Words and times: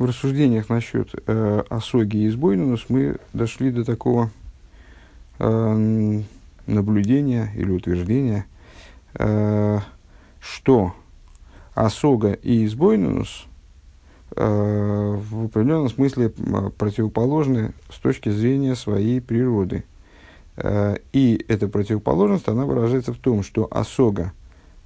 в 0.00 0.04
рассуждениях 0.06 0.70
насчет 0.70 1.10
э, 1.26 1.62
осоги 1.68 2.24
и 2.24 2.28
избойнус 2.28 2.86
мы 2.88 3.18
дошли 3.34 3.70
до 3.70 3.84
такого 3.84 4.30
э, 5.38 6.22
наблюдения 6.66 7.52
или 7.54 7.70
утверждения, 7.70 8.46
э, 9.12 9.78
что 10.40 10.94
осога 11.74 12.32
и 12.32 12.64
избойнус 12.64 13.44
э, 14.36 15.18
в 15.30 15.44
определенном 15.44 15.90
смысле 15.90 16.30
противоположны 16.30 17.74
с 17.90 17.98
точки 17.98 18.30
зрения 18.30 18.76
своей 18.76 19.20
природы. 19.20 19.84
Э, 20.56 20.96
и 21.12 21.44
эта 21.46 21.68
противоположность, 21.68 22.48
она 22.48 22.64
выражается 22.64 23.12
в 23.12 23.18
том, 23.18 23.42
что 23.42 23.68
осога 23.70 24.32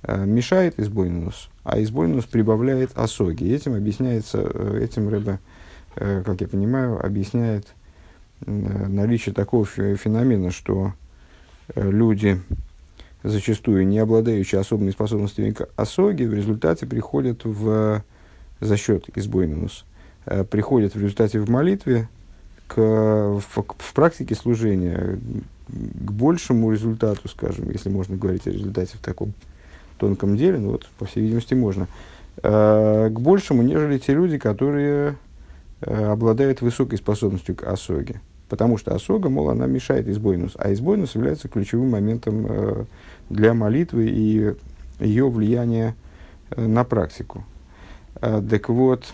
мешает 0.07 0.79
избойнус, 0.79 1.49
а 1.63 1.81
избойнус 1.83 2.25
прибавляет 2.27 2.91
осоги. 2.97 3.53
Этим 3.53 3.75
объясняется, 3.75 4.39
э, 4.43 4.81
этим 4.85 5.09
Рэбе, 5.09 5.39
как 5.95 6.41
я 6.41 6.49
понимаю, 6.49 7.05
объясняет 7.05 7.69
наличие 8.47 9.33
такого 9.33 9.65
феномена, 9.65 10.51
что 10.51 10.93
люди, 11.77 12.41
зачастую 13.23 13.87
не 13.87 14.01
обладающие 14.01 14.61
особыми 14.61 14.91
способностями 14.91 15.53
к 15.53 15.69
осоге, 15.77 16.29
в 16.29 16.35
результате 16.35 16.85
приходят 16.85 17.45
в, 17.45 18.03
за 18.61 18.77
счет 18.77 19.09
избойнус, 19.15 19.85
приходят 20.51 20.95
в 20.95 21.01
результате 21.01 21.39
в 21.39 21.49
молитве 21.49 22.09
к, 22.67 22.77
в, 22.77 23.41
в 23.79 23.95
практике 23.95 24.35
служения 24.35 25.19
к 25.69 26.11
большему 26.11 26.73
результату, 26.73 27.29
скажем, 27.29 27.71
если 27.71 27.89
можно 27.89 28.17
говорить 28.17 28.47
о 28.49 28.51
результате 28.51 28.97
в 28.99 29.01
таком 29.01 29.33
тонком 29.99 30.37
деле, 30.37 30.59
ну 30.59 30.73
вот, 30.73 30.89
по 30.99 31.05
всей 31.05 31.23
видимости, 31.23 31.55
можно, 31.55 31.87
э, 32.43 33.11
к 33.11 33.19
большему, 33.19 33.63
нежели 33.63 33.99
те 33.99 34.15
люди, 34.15 34.39
которые 34.39 35.17
э, 35.81 36.05
обладают 36.07 36.61
высокой 36.61 36.99
способностью 36.99 37.55
к 37.55 37.65
осоге. 37.65 38.21
Потому 38.49 38.77
что 38.79 38.95
осога, 38.95 39.31
мол, 39.31 39.51
она 39.51 39.67
мешает 39.67 40.07
избойнус, 40.09 40.53
а 40.59 40.73
избойнус 40.73 41.15
является 41.15 41.49
ключевым 41.49 41.91
моментом 41.91 42.47
э, 42.49 42.85
для 43.31 43.55
молитвы 43.55 44.07
и 44.09 44.55
ее 45.01 45.31
влияния 45.31 45.97
э, 46.51 46.67
на 46.67 46.85
практику. 46.85 47.45
Так 48.21 48.69
вот, 48.69 49.13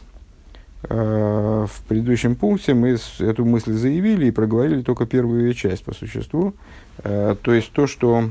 в 0.83 1.71
предыдущем 1.89 2.37
пункте 2.37 2.75
мы 2.75 2.97
эту 3.19 3.45
мысль 3.45 3.73
заявили 3.73 4.27
и 4.27 4.31
проговорили 4.31 4.83
только 4.83 5.07
первую 5.07 5.47
ее 5.47 5.55
часть 5.55 5.85
по 5.85 5.95
существу. 5.95 6.55
То 7.03 7.39
есть 7.47 7.73
то, 7.73 7.87
что 7.87 8.31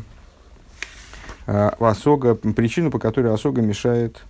осога, 1.50 2.36
причину, 2.36 2.92
по 2.92 3.00
которой 3.00 3.33
осога 3.33 3.61
мешает 3.61 4.22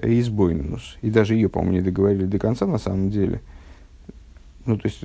избойнус. 0.00 0.96
И 1.02 1.10
даже 1.10 1.34
ее, 1.34 1.48
по-моему, 1.48 1.76
не 1.76 1.80
договорили 1.80 2.26
до 2.26 2.38
конца 2.38 2.66
на 2.66 2.78
самом 2.78 3.10
деле. 3.10 3.40
Ну, 4.66 4.76
то 4.76 4.88
есть, 4.88 5.04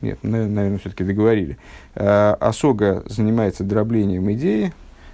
нет, 0.00 0.18
наверное, 0.22 0.78
все-таки 0.78 1.04
договорили. 1.04 1.58
Осога 1.94 3.02
занимается 3.06 3.64
дроблением 3.64 4.30
идеи, 4.32 4.72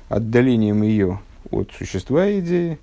отдалением 0.09 0.83
ее 0.83 1.21
от 1.51 1.71
существа 1.73 2.31
идеи, 2.39 2.79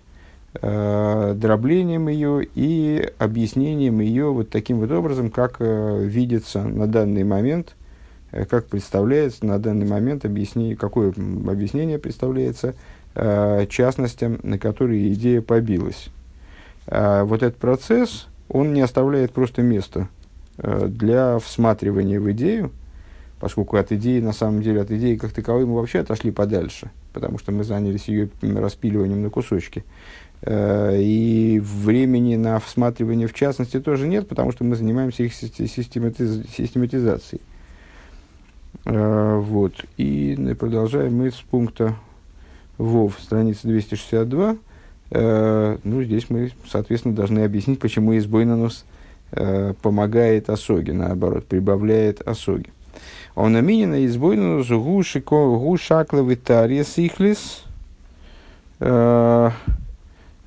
э, 0.61 1.33
дроблением 1.35 2.07
ее 2.07 2.47
и 2.55 3.09
объяснением 3.17 4.01
ее 4.01 4.31
вот 4.31 4.49
таким 4.49 4.79
вот 4.79 4.91
образом, 4.91 5.29
как 5.29 5.57
э, 5.59 6.03
видится 6.05 6.63
на 6.63 6.87
данный 6.87 7.23
момент, 7.23 7.75
как 8.31 8.67
представляется 8.67 9.45
на 9.45 9.59
данный 9.59 9.85
момент 9.85 10.25
объяснение, 10.25 10.75
какое 10.75 11.09
объяснение 11.09 11.99
представляется 11.99 12.75
э, 13.15 13.65
частностям, 13.69 14.39
на 14.43 14.57
которые 14.57 15.11
идея 15.13 15.41
побилась. 15.41 16.09
Э, 16.87 17.23
вот 17.23 17.43
этот 17.43 17.57
процесс, 17.57 18.27
он 18.49 18.73
не 18.73 18.81
оставляет 18.81 19.31
просто 19.31 19.61
места 19.61 20.07
э, 20.57 20.87
для 20.87 21.39
всматривания 21.39 22.19
в 22.19 22.31
идею, 22.31 22.71
поскольку 23.39 23.77
от 23.77 23.91
идеи, 23.91 24.19
на 24.19 24.33
самом 24.33 24.61
деле, 24.61 24.81
от 24.81 24.91
идеи 24.91 25.15
как 25.15 25.31
таковой 25.31 25.65
мы 25.65 25.75
вообще 25.75 25.99
отошли 25.99 26.31
подальше, 26.31 26.91
потому 27.13 27.37
что 27.37 27.51
мы 27.51 27.63
занялись 27.63 28.05
ее 28.05 28.29
распиливанием 28.41 29.21
на 29.21 29.29
кусочки. 29.29 29.83
Э, 30.43 30.97
и 30.99 31.59
времени 31.59 32.35
на 32.35 32.59
всматривание 32.59 33.27
в 33.27 33.33
частности 33.33 33.79
тоже 33.79 34.07
нет, 34.07 34.27
потому 34.27 34.51
что 34.51 34.63
мы 34.63 34.75
занимаемся 34.75 35.23
их 35.23 35.33
систематиз... 35.33 36.43
систематизацией. 36.55 37.41
Э, 38.91 39.37
вот. 39.37 39.73
И 39.95 40.35
продолжаем 40.59 41.15
мы 41.15 41.31
с 41.31 41.35
пункта 41.35 41.95
ВОВ, 42.77 43.17
страница 43.21 43.67
262. 43.67 44.57
Э, 45.11 45.77
ну, 45.83 46.03
здесь 46.03 46.29
мы, 46.29 46.51
соответственно, 46.69 47.15
должны 47.15 47.39
объяснить, 47.39 47.79
почему 47.79 48.17
избойнанус 48.17 48.85
помогает 49.81 50.49
осоге, 50.49 50.91
наоборот, 50.91 51.45
прибавляет 51.45 52.19
осоге. 52.27 52.65
Он 53.33 53.55
аминина 53.55 54.05
избойнанус 54.05 54.67
гу 54.67 55.01
шакловый 55.77 56.35
тария 56.35 56.83
сихлис. 56.83 57.63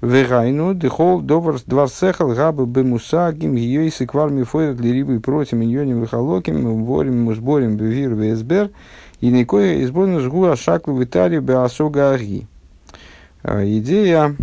Вегайну, 0.04 0.74
дыхол, 0.74 1.22
довар, 1.22 1.56
два 1.64 1.88
сехал, 1.88 2.34
габы 2.34 2.66
бемусагим, 2.66 3.54
ее 3.54 3.86
и 3.86 3.90
секвар 3.90 4.28
мифойрат 4.28 4.78
ли 4.78 4.92
рибы 4.92 5.18
против 5.18 5.52
миньоним 5.52 6.00
выхолоким, 6.00 6.84
ворим 6.84 7.24
музборим 7.24 7.76
бевир 7.76 8.14
весбер, 8.14 8.70
и 9.20 9.28
никое 9.28 9.82
изборно 9.82 10.20
жгуа 10.20 10.56
шаклу 10.56 10.94
в 10.94 11.02
Италии 11.02 11.38
беасога 11.38 12.12
аги. 12.12 12.46
Идея, 13.42 14.36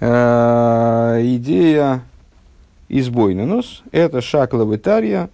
идея 0.00 2.02
избойнанус, 2.90 3.82
это 3.90 4.20
шакла 4.20 4.66
в 4.66 4.76
Италии, 4.76 5.28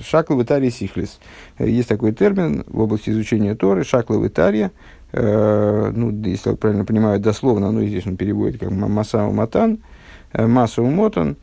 шакла 0.00 0.36
в 0.36 0.42
Италии 0.44 0.70
сихлис. 0.70 1.18
Есть 1.58 1.88
такой 1.88 2.12
термин 2.12 2.62
в 2.68 2.80
области 2.80 3.10
изучения 3.10 3.56
Торы, 3.56 3.82
шакла 3.82 4.18
в 4.18 4.28
Италии, 4.28 4.70
Э, 5.16 5.92
ну, 5.94 6.10
если 6.24 6.50
я 6.50 6.56
правильно 6.56 6.84
понимаю, 6.84 7.18
дословно, 7.18 7.72
ну, 7.72 7.82
здесь 7.82 8.06
он 8.06 8.18
переводит 8.18 8.60
как 8.60 8.70
Масау 8.70 9.32
Матан, 9.32 9.78
э, 10.34 10.46
Масау 10.46 10.90
Мотан, 10.90 11.36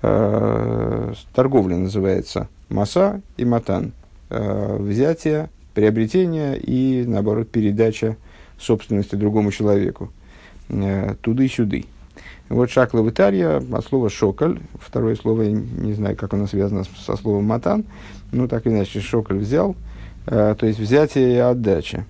э, 0.00 1.12
торговля 1.34 1.76
называется 1.76 2.48
Маса 2.68 3.20
и 3.36 3.44
Матан, 3.44 3.92
взятие, 4.28 5.50
приобретение 5.74 6.58
и, 6.58 7.04
наоборот, 7.06 7.48
передача 7.48 8.16
собственности 8.58 9.14
другому 9.14 9.52
человеку, 9.52 10.10
туды-сюды. 11.22 11.84
Вот 12.48 12.70
шакла 12.70 13.02
в 13.02 13.10
Итария, 13.10 13.58
от 13.58 13.84
слова 13.84 14.10
шоколь, 14.10 14.58
второе 14.80 15.14
слово, 15.14 15.42
не 15.42 15.92
знаю, 15.92 16.16
как 16.16 16.34
оно 16.34 16.48
связано 16.48 16.82
со 16.98 17.16
словом 17.16 17.44
матан, 17.44 17.84
ну 18.32 18.48
так 18.48 18.66
иначе, 18.66 19.00
шоколь 19.00 19.38
взял, 19.38 19.76
то 20.24 20.58
есть 20.60 20.80
взятие 20.80 21.34
и 21.34 21.38
отдача. 21.38 22.04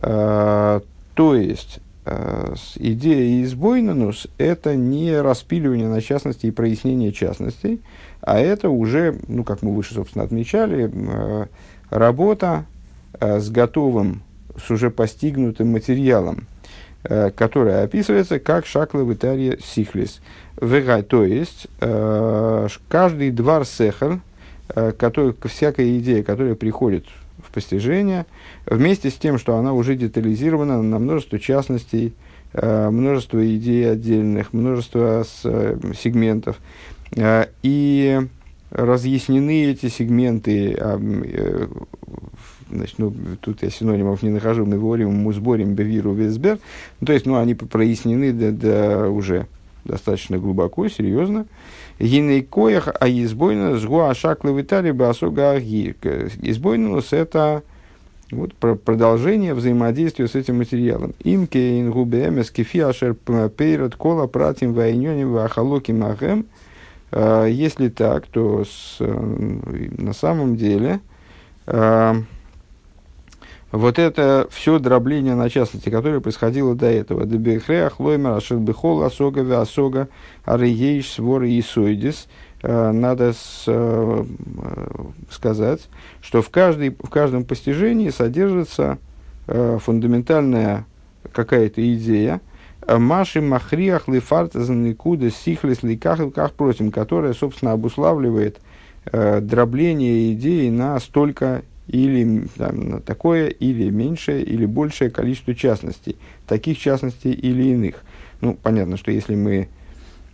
Э, 0.00 0.80
то 1.14 1.34
есть, 1.34 1.80
э, 2.04 2.54
идея 2.76 3.44
избойнанус– 3.44 4.28
это 4.38 4.76
не 4.76 5.20
распиливание 5.20 5.88
на 5.88 6.00
частности 6.00 6.46
и 6.46 6.50
прояснение 6.50 7.12
частностей, 7.12 7.80
а 8.20 8.38
это 8.38 8.68
уже, 8.68 9.16
ну, 9.26 9.44
как 9.44 9.62
мы 9.62 9.74
выше, 9.74 9.94
собственно, 9.94 10.24
отмечали, 10.24 10.90
э, 10.92 11.46
работа 11.90 12.66
с 13.20 13.50
готовым, 13.50 14.22
с 14.62 14.70
уже 14.70 14.90
постигнутым 14.90 15.72
материалом, 15.72 16.46
которая 17.02 17.84
описывается 17.84 18.38
как 18.38 18.66
шакла 18.66 19.00
в 19.00 19.12
Итарии 19.12 19.58
сихлис. 19.64 20.20
То 20.56 21.24
есть, 21.24 21.68
каждый 21.80 23.30
двор 23.30 23.64
сехар, 23.64 24.20
который, 24.68 25.34
всякая 25.46 25.98
идея, 25.98 26.22
которая 26.22 26.54
приходит 26.54 27.06
в 27.50 28.26
вместе 28.66 29.10
с 29.10 29.14
тем, 29.14 29.38
что 29.38 29.56
она 29.56 29.72
уже 29.72 29.96
детализирована 29.96 30.82
на 30.82 30.98
множество 30.98 31.38
частностей, 31.38 32.14
э, 32.52 32.90
множество 32.90 33.44
идей 33.56 33.90
отдельных, 33.90 34.52
множество 34.52 35.24
э, 35.44 35.78
сегментов. 35.98 36.58
Э, 37.16 37.46
и 37.62 38.20
разъяснены 38.70 39.64
эти 39.64 39.88
сегменты, 39.88 40.78
значит, 42.70 42.98
ну, 42.98 43.14
тут 43.40 43.62
я 43.62 43.70
синонимов 43.70 44.22
не 44.22 44.28
нахожу, 44.28 44.66
мы 44.66 44.76
говорим 44.76 45.14
музборим 45.14 45.72
бевиру 45.72 46.12
весбер, 46.12 46.58
ну, 47.00 47.06
то 47.06 47.14
есть, 47.14 47.24
ну, 47.24 47.38
они 47.38 47.54
прояснены 47.54 48.30
до, 48.30 48.52
до 48.52 49.08
уже 49.08 49.46
достаточно 49.88 50.38
глубоко, 50.38 50.88
серьезно. 50.88 51.46
Гиней 51.98 52.42
коях, 52.42 52.88
а 53.00 53.08
избойна 53.08 53.76
сгуа 53.76 54.14
шаклы 54.14 54.52
в 54.52 54.60
Италии 54.60 54.92
басога 54.92 55.52
аги. 55.52 55.96
Избойнус 56.42 57.12
это 57.12 57.62
вот 58.30 58.54
продолжение 58.54 59.54
взаимодействия 59.54 60.28
с 60.28 60.34
этим 60.34 60.58
материалом. 60.58 61.14
Имке 61.24 61.80
ингубемес 61.80 62.50
кефиашер 62.50 63.14
пейрот 63.14 63.96
кола 63.96 64.26
пратим 64.26 64.74
вайнёним 64.74 65.32
вахалоким 65.32 66.04
ахем. 66.04 66.46
А, 67.10 67.46
если 67.46 67.88
так, 67.88 68.26
то 68.26 68.64
с, 68.64 68.98
на 69.00 70.12
самом 70.12 70.56
деле 70.56 71.00
вот 73.70 73.98
это 73.98 74.48
все 74.50 74.78
дробление 74.78 75.34
на 75.34 75.50
частности, 75.50 75.90
которое 75.90 76.20
происходило 76.20 76.74
до 76.74 76.86
этого. 76.86 77.26
Дебехреах, 77.26 78.00
лоймер, 78.00 78.32
ашербехол, 78.32 79.02
асога, 79.02 79.42
веасога, 79.42 80.08
ариейш, 80.44 81.10
свор 81.10 81.42
и 81.42 81.60
сойдис. 81.60 82.28
Э, 82.62 82.92
надо 82.92 83.34
с, 83.34 83.64
э, 83.66 84.24
сказать, 85.30 85.88
что 86.22 86.40
в, 86.40 86.48
каждой, 86.50 86.90
в 86.90 87.10
каждом 87.10 87.44
постижении 87.44 88.08
содержится 88.08 88.98
э, 89.46 89.78
фундаментальная 89.80 90.86
какая-то 91.32 91.94
идея, 91.94 92.40
Маши 92.86 93.42
махриах 93.42 94.08
лифартазан 94.08 94.82
никуда 94.82 95.28
сихлис 95.28 95.82
ликах 95.82 96.32
как 96.32 96.52
просим, 96.54 96.90
которая, 96.90 97.34
собственно, 97.34 97.72
обуславливает 97.72 98.60
э, 99.04 99.40
дробление 99.42 100.32
идеи 100.32 100.70
на 100.70 100.98
столько 100.98 101.62
или 101.88 102.46
там, 102.56 103.02
такое, 103.02 103.48
или 103.48 103.90
меньшее, 103.90 104.42
или 104.42 104.66
большее 104.66 105.10
количество 105.10 105.54
частностей, 105.54 106.16
таких 106.46 106.78
частностей 106.78 107.32
или 107.32 107.72
иных. 107.72 107.96
Ну, 108.40 108.56
понятно, 108.62 108.96
что 108.96 109.10
если 109.10 109.34
мы, 109.34 109.68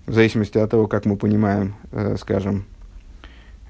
в 0.06 0.12
зависимости 0.12 0.58
от 0.58 0.70
того, 0.70 0.86
как 0.86 1.06
мы 1.06 1.16
понимаем, 1.16 1.74
э, 1.92 2.16
скажем, 2.18 2.64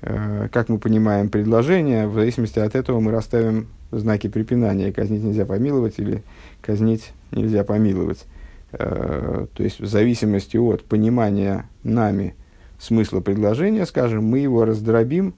э, 0.00 0.48
как 0.50 0.68
мы 0.68 0.78
понимаем 0.78 1.28
предложение, 1.28 2.08
в 2.08 2.14
зависимости 2.14 2.58
от 2.58 2.74
этого 2.74 3.00
мы 3.00 3.12
расставим 3.12 3.68
знаки 3.92 4.28
препинания. 4.28 4.92
Казнить 4.92 5.22
нельзя 5.22 5.46
помиловать 5.46 5.98
или 5.98 6.22
казнить 6.62 7.12
нельзя 7.30 7.64
помиловать. 7.64 8.24
Э, 8.72 9.46
то 9.52 9.62
есть, 9.62 9.78
в 9.78 9.86
зависимости 9.86 10.56
от 10.56 10.84
понимания 10.84 11.68
нами 11.82 12.34
смысла 12.78 13.20
предложения, 13.20 13.86
скажем, 13.86 14.24
мы 14.24 14.40
его 14.40 14.64
раздробим 14.64 15.34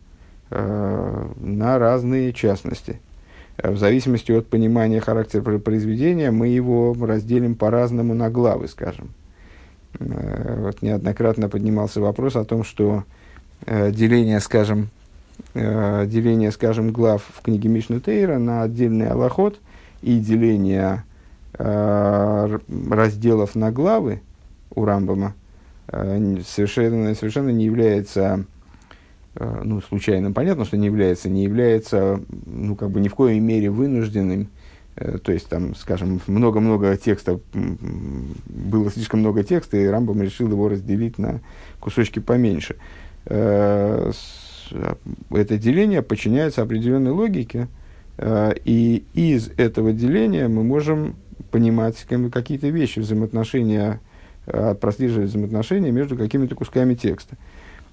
на 0.51 1.79
разные 1.79 2.33
частности. 2.33 3.01
Э, 3.59 3.71
в 3.71 3.79
зависимости 3.79 4.33
от 4.33 4.49
понимания 4.49 5.01
характера 5.01 5.59
произведения, 5.59 6.31
мы 6.31 6.49
его 6.49 6.97
разделим 7.01 7.55
по-разному 7.55 8.15
на 8.15 8.31
главы, 8.31 8.69
скажем. 8.69 9.11
Э, 9.99 10.63
вот 10.65 10.83
неоднократно 10.83 11.49
поднимался 11.49 12.01
вопрос 12.01 12.37
о 12.37 12.45
том, 12.45 12.65
что 12.65 13.05
деление, 13.67 14.39
скажем, 14.41 14.91
деление, 15.55 16.53
скажем, 16.53 16.93
глав 16.93 17.23
в 17.27 17.41
книге 17.41 17.71
Мишну 17.71 18.01
Тейра 18.01 18.39
на 18.39 18.61
отдельный 18.63 19.09
аллоход 19.09 19.59
и 20.03 20.19
деление 20.19 21.05
разделов 21.59 23.55
на 23.55 23.73
главы 23.73 24.21
у 24.75 24.85
Рамбама 24.85 25.33
совершенно, 25.91 27.15
совершенно 27.15 27.49
не 27.49 27.65
является 27.65 28.45
Э, 28.56 28.56
ну, 29.39 29.81
случайным, 29.83 30.33
понятно, 30.33 30.65
что 30.65 30.77
не 30.77 30.87
является, 30.87 31.29
не 31.29 31.45
является, 31.45 32.21
ну, 32.47 32.75
как 32.75 32.91
бы 32.91 33.01
ни 33.01 33.09
в 33.09 33.15
коей 33.15 33.39
мере 33.39 33.71
вынужденным, 33.71 34.49
э, 34.97 35.19
то 35.19 35.33
есть, 35.33 35.49
там, 35.49 35.75
скажем, 35.75 36.21
много-много 36.27 36.97
текста, 36.97 37.39
было 37.53 38.91
слишком 38.91 39.21
много 39.21 39.45
текста, 39.45 39.77
и 39.77 39.87
Рамбам 39.87 40.23
решил 40.23 40.49
его 40.49 40.69
разделить 40.69 41.19
на 41.19 41.41
кусочки 41.81 42.19
поменьше. 42.19 42.77
Э, 43.27 44.11
это 45.31 45.59
деление 45.59 46.03
подчиняется 46.03 46.63
определенной 46.63 47.13
логике, 47.13 47.69
и 48.19 49.05
из 49.15 49.49
этого 49.59 49.93
деления 49.93 50.49
мы 50.49 50.65
можем 50.65 51.15
понимать 51.53 52.05
какие-то 52.33 52.69
вещи, 52.71 52.99
взаимоотношения, 52.99 54.01
прослеживать 54.81 55.29
взаимоотношения 55.29 55.93
между 55.93 56.17
какими-то 56.17 56.57
кусками 56.57 56.95
текста. 56.95 57.37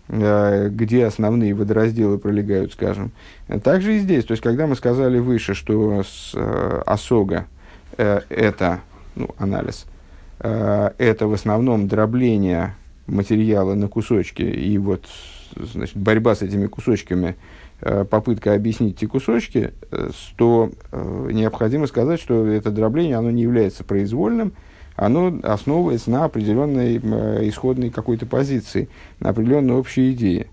Э, 0.10 0.68
где 0.70 1.06
основные 1.06 1.54
водоразделы 1.54 2.18
пролегают, 2.18 2.74
скажем. 2.74 3.12
Также 3.64 3.96
и 3.96 4.00
здесь. 4.00 4.26
То 4.26 4.34
есть, 4.34 4.44
когда 4.44 4.68
мы 4.68 4.76
сказали 4.76 5.18
выше, 5.20 5.54
что 5.54 6.04
с, 6.04 6.34
э, 6.36 6.82
осога 6.86 7.48
э, 7.98 8.20
это 8.30 8.82
ну, 9.16 9.30
анализ, 9.38 9.86
э, 10.40 10.92
это 10.98 11.28
в 11.28 11.34
основном 11.34 11.88
дробление 11.88 12.76
материала 13.08 13.76
на 13.76 13.88
кусочки 13.88 14.42
и 14.42 14.78
вот 14.78 15.06
значит, 15.56 15.96
борьба 15.96 16.36
с 16.36 16.42
этими 16.42 16.68
кусочками, 16.68 17.38
э, 17.80 18.04
попытка 18.04 18.56
объяснить 18.56 18.98
эти 18.98 19.06
кусочки, 19.06 19.74
э, 19.92 20.10
то 20.36 20.70
необходимо 20.92 21.88
сказать, 21.88 22.20
что 22.20 22.46
это 22.46 22.72
дробление 22.72 23.16
оно 23.16 23.32
не 23.32 23.44
является 23.44 23.86
произвольным, 23.86 24.52
оно 24.96 25.40
основывается 25.44 26.12
на 26.12 26.26
определенной 26.26 27.00
э, 27.02 27.50
исходной 27.50 27.90
какой-то 27.90 28.26
позиции, 28.26 28.90
на 29.20 29.30
определенной 29.30 29.76
общей 29.76 30.12
идее, 30.12 30.48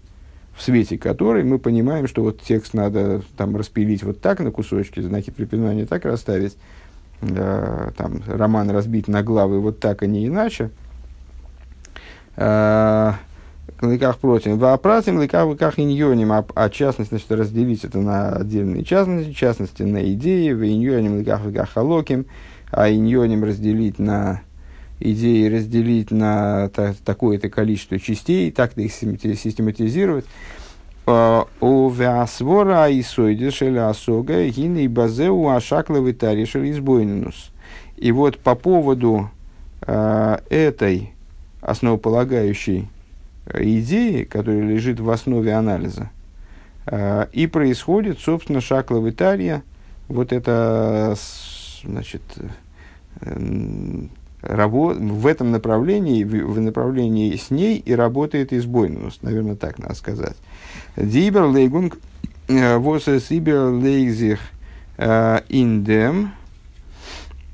в 0.56 0.62
свете 0.62 0.98
которой 0.98 1.44
мы 1.44 1.58
понимаем, 1.58 2.08
что 2.08 2.22
вот 2.22 2.40
текст 2.40 2.75
надо 2.75 3.22
там 3.37 3.56
распилить 3.56 4.02
вот 4.02 4.20
так 4.20 4.40
на 4.40 4.50
кусочки, 4.50 5.00
знаки 5.00 5.31
препинания 5.31 5.87
так 5.87 6.04
расставить, 6.04 6.56
э, 7.22 7.90
там, 7.96 8.22
роман 8.26 8.70
разбить 8.70 9.08
на 9.08 9.22
главы 9.22 9.60
вот 9.60 9.81
так, 9.81 10.02
а 10.02 10.06
не 10.06 10.26
иначе. 10.26 10.70
Э, 12.37 13.12
лыках 13.82 14.19
против. 14.19 14.56
В 14.56 14.64
опратим 14.72 15.19
лыках 15.19 15.46
лыках 15.46 15.78
иньоним, 15.78 16.32
а, 16.32 16.44
а 16.54 16.70
частность, 16.70 17.10
значит, 17.10 17.31
разделить 17.31 17.84
это 17.84 17.98
на 17.98 18.31
отдельные 18.31 18.84
частности, 18.84 19.32
частности 19.32 19.82
на 19.82 20.12
идеи, 20.12 20.52
в 20.52 20.66
иньоним 20.66 21.19
лыках 21.19 21.44
лыках 21.44 21.70
халоким, 21.72 22.26
а 22.70 22.90
иньоним 22.90 23.44
разделить 23.44 23.99
на 23.99 24.43
идеи, 25.00 25.49
разделить 25.49 26.11
на 26.11 26.69
та, 26.69 26.94
такое-то 27.05 27.49
количество 27.49 27.99
частей, 27.99 28.50
так-то 28.50 28.82
их 28.82 28.93
систематизировать. 28.93 30.26
А, 31.06 31.46
у 31.61 31.88
Веасвора 31.90 32.88
и 32.88 33.02
Сойдешеля 33.02 33.88
Асога 33.88 34.46
Гины 34.49 34.84
и 34.84 34.88
Базеу 34.88 35.49
Ашакловый 35.49 36.12
Тарешель 36.12 36.70
Избойнинус. 36.70 37.50
И 37.96 38.12
вот 38.12 38.38
по 38.38 38.55
поводу 38.55 39.31
э, 39.82 40.38
этой 40.49 41.12
основополагающей 41.61 42.88
идеи, 43.52 44.25
которая 44.25 44.62
лежит 44.62 45.00
в 45.00 45.11
основе 45.11 45.52
анализа, 45.52 46.11
э, 46.87 47.26
и 47.32 47.46
происходит, 47.46 48.19
собственно, 48.20 48.61
Шакловый 48.61 49.12
Тарья, 49.12 49.62
вот 50.08 50.32
это 50.32 51.14
значит, 51.85 52.23
эм, 53.21 54.11
рабо- 54.43 54.94
в 54.94 55.27
этом 55.27 55.50
направлении, 55.50 56.25
в, 56.25 56.61
направлении 56.61 57.35
с 57.37 57.50
ней 57.50 57.77
и 57.79 57.94
работает 57.94 58.53
избойнус, 58.53 59.21
наверное, 59.23 59.56
так 59.56 59.79
надо 59.79 59.94
сказать. 59.94 60.37
Дибер 60.97 61.44
лейгунг 61.44 61.99
э, 62.49 62.79
восес 62.79 63.31
ибер 63.31 63.71
лейзих 63.71 64.41
э, 64.97 65.41
индем, 65.49 66.32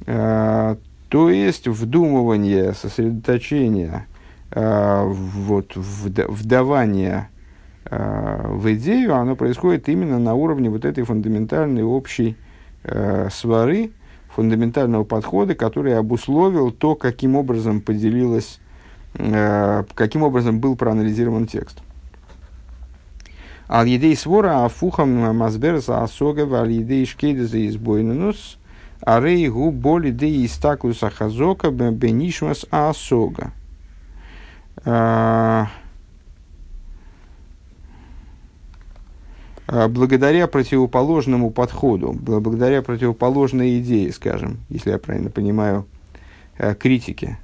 э, 0.07 0.77
то 1.09 1.31
есть 1.31 1.69
вдумывание, 1.69 2.75
сосредоточение, 2.75 4.07
вот, 4.51 5.77
вдавание 5.77 7.29
в 7.89 8.75
идею, 8.75 9.15
оно 9.15 9.37
происходит 9.37 9.89
именно 9.89 10.19
на 10.19 10.35
уровне 10.35 10.69
вот 10.69 10.85
этой 10.85 11.05
фундаментальной 11.05 11.85
общей 11.85 12.37
свары, 13.31 13.91
фундаментального 14.37 15.05
подхода, 15.05 15.55
который 15.55 15.99
обусловил 15.99 16.71
то, 16.71 16.95
каким 16.95 17.37
образом 17.37 17.81
поделилась, 17.81 18.61
э, 19.15 19.85
каким 19.95 20.23
образом 20.23 20.61
был 20.61 20.77
проанализирован 20.77 21.47
текст. 21.47 21.81
Ал 23.67 23.87
едей 23.87 24.15
свора 24.15 24.65
афухам 24.65 25.35
мазберса 25.35 26.03
асога 26.03 26.45
вал 26.45 26.67
едей 26.67 27.07
шкейдеза 27.07 27.67
избойненус, 27.67 28.59
а 29.01 29.21
рей 29.21 29.49
гу 29.49 29.71
боли 29.71 30.11
де 30.11 30.45
истаклуса 30.45 31.11
хазока 31.11 31.71
бенишмас 31.71 32.67
асога. 32.71 33.53
Uh, 34.85 35.67
благодаря 39.69 40.47
противоположному 40.47 41.51
подходу, 41.51 42.13
благодаря 42.13 42.83
противоположной 42.83 43.79
идее, 43.81 44.13
скажем, 44.13 44.59
если 44.69 44.91
я 44.91 44.99
правильно 44.99 45.31
понимаю, 45.31 45.87
э, 46.59 46.75
критики, 46.75 47.39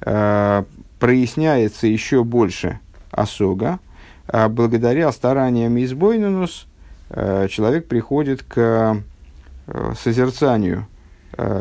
э, 0.00 0.64
проясняется 0.98 1.86
еще 1.86 2.24
больше 2.24 2.80
осога, 3.10 3.78
а 4.26 4.48
благодаря 4.48 5.12
стараниям 5.12 5.78
избойненус 5.82 6.66
э, 7.10 7.48
человек 7.48 7.88
приходит 7.88 8.42
к 8.42 9.02
созерцанию, 9.96 10.88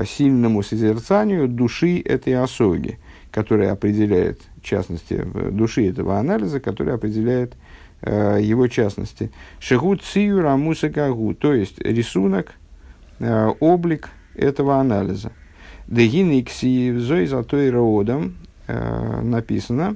сильному 0.08 0.64
созерцанию 0.64 1.48
души 1.48 2.02
этой 2.04 2.34
осоги, 2.34 2.98
которая 3.32 3.72
определяет, 3.72 4.42
в 4.60 4.66
частности, 4.66 5.24
души 5.52 5.88
этого 5.88 6.18
анализа, 6.18 6.60
которая 6.60 6.96
определяет 6.96 7.54
э, 7.54 7.58
его 8.02 8.68
частности. 8.68 9.32
Шигут 9.60 10.02
цию 10.04 10.42
рамуса 10.42 10.90
гагу, 10.90 11.34
то 11.34 11.54
есть 11.54 11.80
рисунок, 11.80 12.54
э, 13.20 13.48
облик 13.60 14.10
этого 14.36 14.78
анализа. 14.78 15.32
Дегины 15.88 16.44
кси 16.44 16.94
зой 16.98 17.26
золотой 17.26 17.70
родом 17.70 18.38
э, 18.68 19.22
написано, 19.22 19.96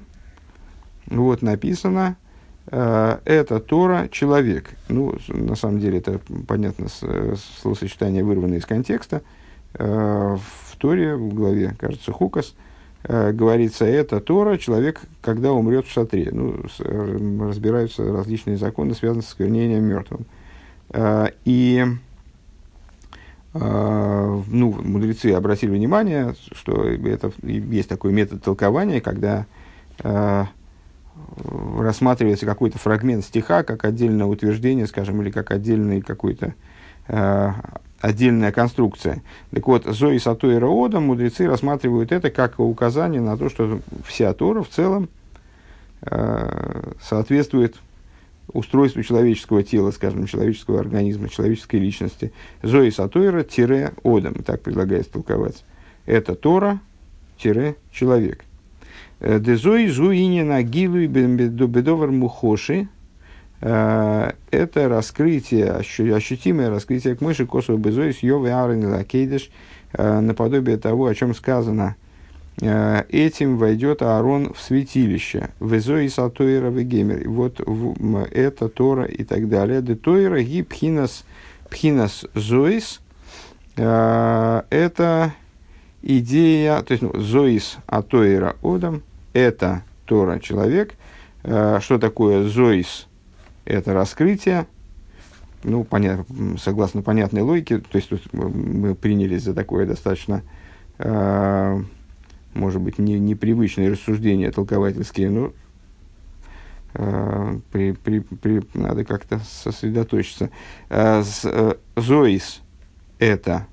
вот 1.08 1.42
написано, 1.42 2.18
это 2.66 3.60
Тора 3.60 4.08
человек. 4.10 4.70
Ну, 4.88 5.18
на 5.28 5.56
самом 5.56 5.80
деле, 5.80 5.98
это 5.98 6.22
понятно, 6.48 6.88
словосочетание 7.62 8.24
вырвано 8.24 8.56
из 8.56 8.66
контекста. 8.66 9.22
В 9.74 10.40
Торе, 10.78 11.16
в 11.16 11.34
главе, 11.34 11.76
кажется, 11.78 12.14
Хукас, 12.14 12.56
говорится, 13.08 13.86
это 13.86 14.20
Тора, 14.20 14.58
человек, 14.58 15.02
когда 15.22 15.52
умрет 15.52 15.86
в 15.86 15.92
шатре. 15.92 16.30
Ну, 16.32 16.64
разбираются 16.80 18.12
различные 18.12 18.58
законы, 18.58 18.94
связанные 18.94 19.24
с 19.24 19.30
сквернением 19.30 19.84
мертвым. 19.84 20.26
И 21.46 21.86
ну, 23.54 24.42
мудрецы 24.82 25.34
обратили 25.34 25.72
внимание, 25.72 26.34
что 26.54 26.86
это, 26.86 27.32
есть 27.44 27.90
такой 27.90 28.12
метод 28.12 28.42
толкования, 28.42 29.02
когда 29.02 29.46
рассматривается 31.78 32.46
какой-то 32.46 32.78
фрагмент 32.78 33.26
стиха 33.26 33.64
как 33.64 33.86
отдельное 33.86 34.26
утверждение, 34.26 34.88
скажем, 34.88 35.22
или 35.22 35.30
как 35.30 35.52
отдельный 35.52 36.02
какой-то 36.02 36.54
э, 37.08 37.52
отдельная 38.04 38.52
конструкция. 38.52 39.24
Так 39.52 39.66
вот, 39.66 39.86
Зои 39.86 40.18
Сато 40.18 40.52
и 40.52 40.56
Раода 40.56 41.00
мудрецы 41.00 41.48
рассматривают 41.48 42.12
это 42.12 42.32
как 42.32 42.60
указание 42.60 43.22
на 43.22 43.38
то, 43.38 43.50
что 43.50 43.80
вся 44.06 44.34
Тора 44.34 44.62
в 44.62 44.68
целом 44.68 45.08
э, 46.02 46.92
соответствует 47.02 47.78
устройству 48.52 49.04
человеческого 49.04 49.64
тела, 49.64 49.92
скажем, 49.92 50.28
человеческого 50.28 50.82
организма, 50.82 51.30
человеческой 51.30 51.78
личности. 51.78 52.34
Зои 52.62 52.90
Сатойра-Одам, 52.90 54.44
так 54.44 54.62
предлагается 54.62 55.14
толковать. 55.14 55.64
Это 56.06 56.36
Тора-человек. 56.36 58.44
Э, 59.22 59.40
Дезой 59.40 59.88
зуини 59.88 60.42
на 60.42 60.62
гилу 60.62 60.98
и 60.98 61.08
бедовар 61.08 62.12
мухоши. 62.12 62.90
Э, 63.66 64.32
это 64.52 64.90
раскрытие, 64.90 65.72
ощутимое 65.72 66.70
раскрытие 66.70 67.16
к 67.16 67.22
мыши 67.22 67.46
косу 67.46 67.78
безой 67.78 68.14
с 68.14 68.20
йовы 68.20 68.52
арен 68.52 68.92
лакейдеш, 68.92 69.50
э, 69.94 70.20
наподобие 70.20 70.76
того, 70.78 71.06
о 71.06 71.16
чем 71.16 71.34
сказано. 71.34 71.96
Этим 72.62 73.58
войдет 73.58 74.04
Аарон 74.04 74.54
в 74.54 74.62
святилище. 74.62 75.50
Сатоира 75.60 76.70
вегемер. 76.70 77.28
Вот 77.28 77.60
в, 77.60 78.28
это 78.32 78.70
Тора 78.70 79.06
и 79.06 79.24
так 79.24 79.50
далее. 79.50 79.82
Де 79.82 79.96
Тойра 79.96 80.38
пхинас, 80.64 81.26
пхинас 81.68 82.26
зоис. 82.36 83.02
Это 83.76 85.34
идея, 86.04 86.84
то 86.84 86.92
есть 86.92 87.02
ну, 87.02 87.20
зоис 87.20 87.78
атоира 87.88 88.56
одам– 88.62 89.02
это 89.34 89.82
Тора 90.06 90.40
человек. 90.40 90.94
Э, 91.44 91.80
что 91.82 91.98
такое 91.98 92.48
Зоис? 92.48 93.08
Это 93.66 93.94
раскрытие. 93.94 94.66
Ну, 95.64 95.84
понятно, 95.84 96.58
согласно 96.58 97.02
понятной 97.02 97.42
логике, 97.42 97.78
то 97.80 97.96
есть 97.96 98.10
тут 98.10 98.22
мы 98.34 98.96
принялись 98.96 99.44
за 99.44 99.54
такое 99.54 99.86
достаточно, 99.86 100.42
э, 100.98 101.82
может 102.54 102.82
быть, 102.82 103.00
не, 103.00 103.18
непривычное 103.18 103.90
рассуждение 103.90 104.52
толковательские, 104.52 105.30
но 105.30 105.54
э, 106.96 107.60
при, 107.72 107.94
при, 107.94 108.20
при, 108.20 108.62
надо 108.74 109.06
как-то 109.06 109.40
сосредоточиться. 109.40 110.50
Зоис 111.96 112.62
это, 113.20 113.68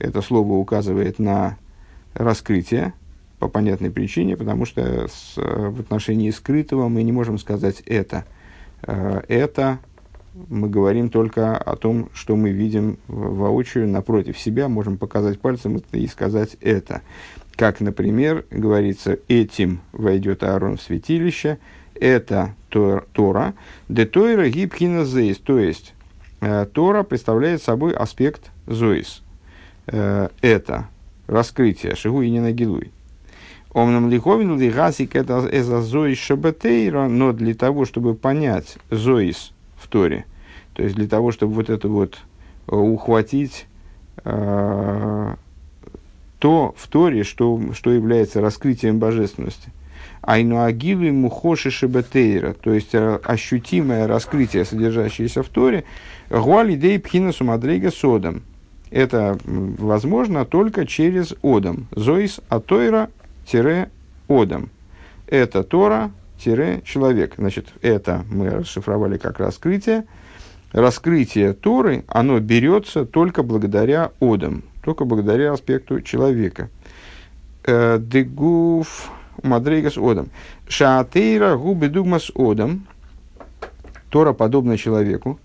это 0.00 0.22
слово 0.22 0.54
указывает 0.54 1.20
на 1.20 1.56
раскрытие, 2.14 2.94
по 3.38 3.48
понятной 3.48 3.90
причине, 3.90 4.36
потому 4.36 4.66
что 4.66 5.06
с, 5.06 5.34
э, 5.36 5.68
в 5.70 5.80
отношении 5.80 6.30
скрытого 6.30 6.88
мы 6.88 7.02
не 7.02 7.12
можем 7.12 7.38
сказать 7.38 7.82
это. 7.86 8.24
Э, 8.82 9.22
это 9.28 9.78
мы 10.48 10.68
говорим 10.68 11.10
только 11.10 11.56
о 11.56 11.76
том, 11.76 12.10
что 12.14 12.36
мы 12.36 12.50
видим 12.50 12.98
воочию 13.08 13.88
напротив 13.88 14.38
себя, 14.38 14.68
можем 14.68 14.96
показать 14.96 15.40
пальцем 15.40 15.82
и 15.92 16.06
сказать 16.06 16.56
это. 16.60 17.02
Как, 17.56 17.80
например, 17.80 18.44
говорится, 18.50 19.18
этим 19.26 19.80
войдет 19.92 20.44
Аарон 20.44 20.76
в 20.76 20.82
святилище, 20.82 21.58
это 21.94 22.54
Тора, 22.70 23.54
де 23.88 24.06
Тойра 24.06 24.48
гибхина 24.48 25.04
зейс, 25.04 25.38
то 25.38 25.58
есть 25.58 25.94
э, 26.40 26.66
Тора 26.72 27.02
представляет 27.02 27.62
собой 27.62 27.94
аспект 27.94 28.52
зоис. 28.66 29.22
Это 29.86 30.88
раскрытие, 31.26 31.94
шигу 31.94 32.20
и 32.20 32.28
не 32.28 32.40
нагилуй. 32.40 32.92
Омнам 33.78 34.10
лиховин 34.10 34.58
лигасик 34.58 35.14
это 35.14 35.48
эза 35.52 35.82
зоис 35.82 36.18
шабатейра, 36.18 37.06
но 37.06 37.32
для 37.32 37.54
того, 37.54 37.84
чтобы 37.84 38.16
понять 38.16 38.76
зоис 38.90 39.52
в 39.76 39.86
Торе, 39.86 40.24
то 40.72 40.82
есть 40.82 40.96
для 40.96 41.06
того, 41.06 41.30
чтобы 41.30 41.54
вот 41.54 41.70
это 41.70 41.86
вот 41.86 42.18
э, 42.66 42.74
ухватить 42.74 43.66
э, 44.24 45.34
то 46.40 46.74
в 46.76 46.88
Торе, 46.88 47.22
что, 47.22 47.60
что 47.72 47.92
является 47.92 48.40
раскрытием 48.40 48.98
божественности. 48.98 49.70
Айну 50.22 50.64
агилу 50.64 51.12
мухоши 51.12 51.70
шабатейра, 51.70 52.54
то 52.54 52.72
есть 52.72 52.96
э, 52.96 53.20
ощутимое 53.22 54.08
раскрытие, 54.08 54.64
содержащееся 54.64 55.44
в 55.44 55.48
Торе, 55.48 55.84
гуали 56.30 56.74
дей 56.74 56.98
пхина 56.98 57.30
сумадрейга 57.30 57.92
содом. 57.92 58.42
Это 58.90 59.38
возможно 59.44 60.44
только 60.44 60.84
через 60.84 61.34
Одам. 61.42 61.86
Зоис 61.94 62.40
атойра 62.48 63.10
одам. 64.28 64.70
Это 65.26 65.62
Тора, 65.62 66.10
человек. 66.38 67.34
Значит, 67.36 67.68
это 67.82 68.24
мы 68.30 68.50
расшифровали 68.50 69.18
как 69.18 69.38
раскрытие. 69.40 70.04
Раскрытие 70.72 71.54
Торы, 71.54 72.04
оно 72.08 72.38
берется 72.40 73.06
только 73.06 73.42
благодаря 73.42 74.12
одам, 74.20 74.64
только 74.82 75.04
благодаря 75.06 75.52
аспекту 75.54 76.02
человека. 76.02 76.68
Э, 77.64 77.98
Дегуф 77.98 79.10
мадрейгас 79.42 79.96
одам. 79.96 80.28
Шаатейра 80.68 81.56
губы 81.56 81.88
дугмас 81.88 82.30
одам. 82.34 82.86
Тора 84.10 84.34
подобна 84.34 84.76
человеку. 84.76 85.38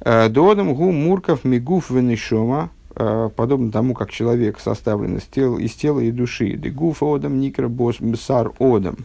Э, 0.00 0.28
Додам 0.28 0.74
гу 0.74 0.92
мурков 0.92 1.44
мигуф 1.44 1.90
венешома 1.90 2.70
подобно 2.96 3.70
тому, 3.70 3.94
как 3.94 4.10
человек 4.10 4.58
составлен 4.58 5.18
из 5.18 5.24
тела, 5.24 5.58
из 5.58 5.74
тела 5.74 6.00
и 6.00 6.10
души. 6.10 6.52
Дегуф 6.52 7.02
одам, 7.02 7.40
никра 7.40 7.68
бсар 7.68 8.52
одам. 8.58 8.96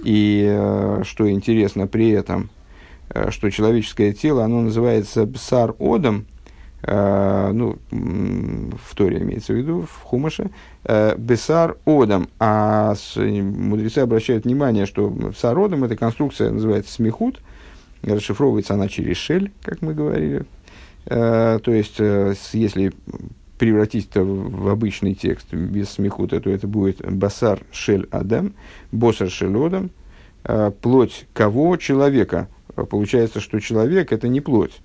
И 0.00 0.44
э, 0.46 1.02
что 1.04 1.30
интересно 1.30 1.86
при 1.86 2.10
этом, 2.10 2.48
э, 3.10 3.30
что 3.30 3.50
человеческое 3.50 4.12
тело, 4.12 4.44
оно 4.44 4.62
называется 4.62 5.26
бсар 5.26 5.74
одам, 5.78 6.26
ну, 6.82 7.78
в 7.90 8.94
Торе 8.94 9.18
имеется 9.18 9.52
в 9.54 9.56
виду, 9.56 9.86
в 9.90 10.02
Хумаше, 10.04 10.50
бесар 10.84 11.78
одам. 11.84 12.28
А 12.38 12.94
мудрецы 13.16 14.00
обращают 14.00 14.44
внимание, 14.44 14.86
что 14.86 15.08
бсар 15.08 15.58
одам, 15.58 15.82
эта 15.82 15.96
конструкция 15.96 16.50
называется 16.52 16.92
смехут, 16.92 17.40
расшифровывается 18.04 18.74
она 18.74 18.86
через 18.86 19.16
шель, 19.16 19.50
как 19.62 19.82
мы 19.82 19.94
говорили 19.94 20.46
Э, 20.46 20.55
то 21.08 21.62
есть, 21.66 21.96
э, 21.98 22.34
если 22.52 22.92
превратить 23.58 24.08
это 24.10 24.24
в 24.24 24.68
обычный 24.68 25.14
текст 25.14 25.52
без 25.52 25.90
смехута, 25.90 26.40
то 26.40 26.50
это 26.50 26.66
будет 26.66 27.00
басар 27.10 27.60
шель 27.70 28.08
адам, 28.10 28.54
босар 28.90 29.30
шель 29.30 29.56
одам, 29.56 29.90
э, 30.44 30.72
плоть 30.80 31.26
кого? 31.32 31.76
Человека. 31.76 32.48
Получается, 32.90 33.40
что 33.40 33.60
человек 33.60 34.12
это 34.12 34.28
не 34.28 34.42
плоть, 34.42 34.82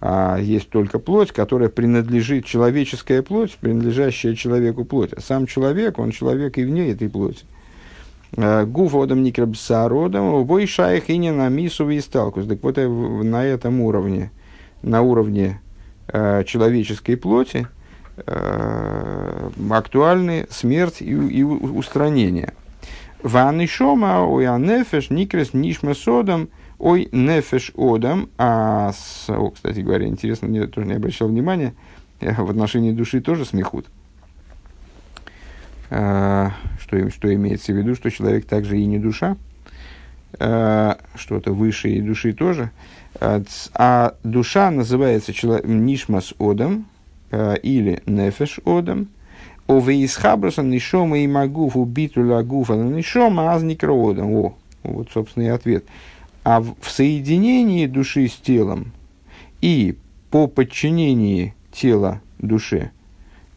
а 0.00 0.38
есть 0.38 0.68
только 0.68 1.00
плоть, 1.00 1.32
которая 1.32 1.68
принадлежит, 1.68 2.44
человеческая 2.44 3.22
плоть, 3.22 3.56
принадлежащая 3.60 4.36
человеку 4.36 4.84
плоть. 4.84 5.12
А 5.14 5.20
сам 5.20 5.46
человек, 5.46 5.98
он 5.98 6.12
человек 6.12 6.58
и 6.58 6.64
вне 6.64 6.90
этой 6.90 7.08
плоти. 7.08 7.44
Гуф 8.36 8.94
одам 8.94 9.24
никрабсародам, 9.24 10.44
бой 10.44 10.66
шаях 10.66 11.08
и 11.08 11.16
не 11.16 11.32
на 11.32 11.48
мису 11.48 11.88
и 11.90 11.98
сталкус. 11.98 12.46
Так 12.46 12.62
вот 12.62 12.76
на 12.76 13.44
этом 13.44 13.80
уровне 13.80 14.30
на 14.82 15.02
уровне 15.02 15.60
э, 16.08 16.44
человеческой 16.44 17.16
плоти 17.16 17.66
э, 18.16 19.50
актуальны 19.70 20.46
смерть 20.50 21.00
и, 21.00 21.12
и 21.12 21.42
устранение. 21.42 22.54
Ванны 23.22 23.66
шома, 23.66 24.24
ой, 24.24 24.46
а 24.46 24.58
нефеш, 24.58 25.10
никрес, 25.10 25.52
нишма 25.52 25.94
содом, 25.94 26.48
ой, 26.78 27.08
нефеш 27.10 27.72
одам. 27.76 28.30
А, 28.38 28.92
с, 28.92 29.28
о, 29.28 29.50
кстати 29.50 29.80
говоря, 29.80 30.06
интересно, 30.06 30.48
мне 30.48 30.66
тоже 30.66 30.86
не 30.86 30.94
обращал 30.94 31.28
внимания, 31.28 31.74
в 32.20 32.50
отношении 32.50 32.92
души 32.92 33.20
тоже 33.20 33.44
смехут. 33.44 33.86
А, 35.90 36.52
что, 36.78 37.10
что 37.10 37.34
имеется 37.34 37.72
в 37.72 37.76
виду, 37.76 37.94
что 37.94 38.10
человек 38.10 38.46
также 38.46 38.78
и 38.78 38.86
не 38.86 38.98
душа, 38.98 39.36
а, 40.38 40.98
что-то 41.14 41.52
выше 41.52 41.90
и 41.90 42.00
души 42.00 42.32
тоже. 42.32 42.70
А 43.20 44.14
душа 44.22 44.70
называется 44.70 45.32
нишмас 45.64 46.34
одам 46.38 46.86
э, 47.30 47.56
или 47.62 48.02
нефеш 48.06 48.60
одам. 48.64 49.08
Овеисхабруса 49.66 50.62
нишома 50.62 51.18
и 51.18 51.26
магуф 51.26 51.76
убиту 51.76 52.26
лагуфа 52.26 52.74
нишома 52.74 53.52
аз 53.52 53.62
одам. 53.62 54.32
О, 54.32 54.54
вот, 54.82 55.08
собственно, 55.12 55.44
и 55.44 55.48
ответ. 55.48 55.84
А 56.44 56.60
в, 56.60 56.74
в 56.80 56.90
соединении 56.90 57.86
души 57.86 58.28
с 58.28 58.36
телом 58.36 58.92
и 59.60 59.96
по 60.30 60.46
подчинении 60.46 61.54
тела 61.72 62.20
душе, 62.38 62.92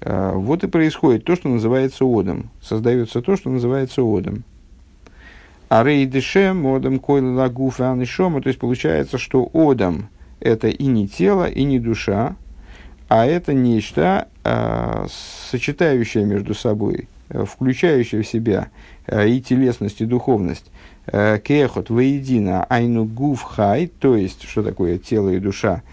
э, 0.01 0.31
вот 0.33 0.63
и 0.63 0.67
происходит 0.67 1.23
то, 1.23 1.35
что 1.35 1.49
называется 1.49 2.03
одом. 2.03 2.49
Создается 2.61 3.21
то, 3.21 3.35
что 3.37 3.49
называется 3.49 4.01
одом. 4.01 4.43
А 5.71 5.85
рейдешем, 5.85 6.67
одом 6.67 6.99
койл 6.99 7.33
лагуф 7.33 7.79
анишома, 7.79 8.41
то 8.41 8.49
есть 8.49 8.59
получается, 8.59 9.17
что 9.17 9.49
одом– 9.53 10.09
это 10.41 10.67
и 10.67 10.85
не 10.85 11.07
тело, 11.07 11.49
и 11.49 11.63
не 11.63 11.79
душа, 11.79 12.35
а 13.07 13.25
это 13.25 13.53
нечто, 13.53 14.27
э, 14.43 15.05
сочетающее 15.49 16.25
между 16.25 16.55
собой, 16.55 17.07
э, 17.29 17.45
включающее 17.45 18.21
в 18.21 18.27
себя 18.27 18.67
э, 19.07 19.29
и 19.29 19.39
телесность, 19.39 20.01
и 20.01 20.05
духовность. 20.05 20.69
Э, 21.05 21.39
кехот 21.41 21.89
воедино 21.89 22.65
айну 22.65 23.05
гуф 23.05 23.41
хай, 23.41 23.87
то 23.87 24.17
есть, 24.17 24.43
что 24.43 24.63
такое 24.63 24.97
тело 24.97 25.29
и 25.29 25.39
душа, 25.39 25.83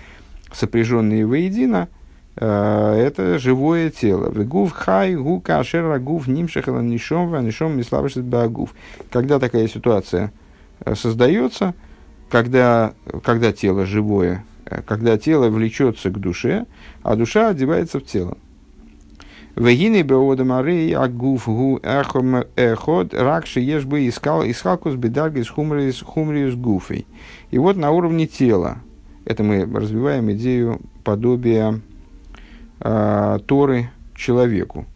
сопряженные 0.53 1.25
воедино– 1.25 1.87
это 2.45 3.39
живое 3.39 3.91
тело. 3.91 4.31
Гуф 4.31 4.73
хай 4.73 5.15
гу 5.17 5.41
кашер 5.41 5.99
гуф 5.99 6.29
нимшахала 6.29 6.81
нишом 6.81 7.45
нишом 7.45 7.77
мислабашит 7.77 8.25
багуф. 8.25 8.75
Когда 9.11 9.39
такая 9.39 9.67
ситуация 9.67 10.33
э, 10.85 10.95
создается, 10.95 11.75
когда, 12.29 12.95
когда 13.25 13.53
тело 13.53 13.87
живое, 13.87 14.45
э, 14.67 14.83
когда 14.83 15.19
тело 15.19 15.49
влечется 15.49 16.11
к 16.11 16.19
душе, 16.19 16.67
а 17.03 17.17
душа 17.17 17.49
одевается 17.49 17.99
в 17.99 18.05
тело. 18.05 18.39
Вегины 19.57 20.03
беода 20.03 20.45
марей 20.45 20.95
агуф 20.95 21.47
гу 21.47 21.81
эхом 21.83 22.45
эход 22.55 23.15
ракши 23.15 23.59
ешь 23.59 23.85
бы 23.85 24.07
искал 24.07 24.49
искалкус 24.49 24.95
бедаргис 24.95 25.49
хумриус 25.49 26.03
хумриус 26.03 26.55
гуфей. 26.55 27.05
И 27.51 27.59
вот 27.59 27.77
на 27.77 27.91
уровне 27.91 28.29
тела, 28.29 28.79
это 29.25 29.43
мы 29.43 29.65
развиваем 29.65 30.31
идею 30.31 30.81
подобия 31.03 31.81
э, 32.81 33.39
Торы 33.47 33.91
человеку. 34.15 34.87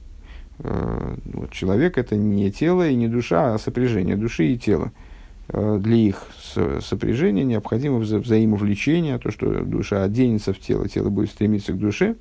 Э, 0.59 1.17
вот, 1.25 1.51
человек 1.51 1.99
это 1.99 2.17
не 2.17 2.51
тело 2.51 2.89
и 2.89 2.95
не 2.95 3.09
душа, 3.09 3.55
а 3.55 3.59
сопряжение 3.59 4.17
души 4.17 4.47
и 4.47 4.59
тела. 4.59 4.93
Э, 5.49 5.79
для 5.81 5.97
их 5.97 6.27
сопряжения 6.81 7.45
необходимо 7.45 7.99
вза 7.99 8.19
взаимовлечение, 8.19 9.19
то, 9.19 9.31
что 9.31 9.65
душа 9.65 10.03
оденется 10.03 10.53
в 10.53 10.59
тело, 10.59 10.89
тело 10.89 11.11
будет 11.11 11.31
стремиться 11.31 11.73
к 11.73 11.79
душе. 11.79 12.17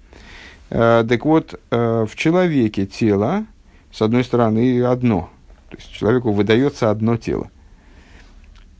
Э, 0.69 1.05
так 1.07 1.25
вот, 1.25 1.59
э, 1.69 2.05
в 2.09 2.15
человеке 2.15 2.85
тело, 2.85 3.45
с 3.91 4.01
одной 4.01 4.23
стороны, 4.23 4.83
одно. 4.83 5.29
То 5.69 5.77
есть 5.77 5.91
человеку 5.91 6.31
выдается 6.31 6.89
одно 6.89 7.17
тело. 7.17 7.49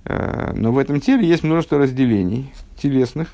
Э, 0.06 0.54
но 0.56 0.72
в 0.72 0.78
этом 0.78 1.00
теле 1.00 1.28
есть 1.28 1.44
множество 1.44 1.78
разделений 1.78 2.52
телесных, 2.78 3.34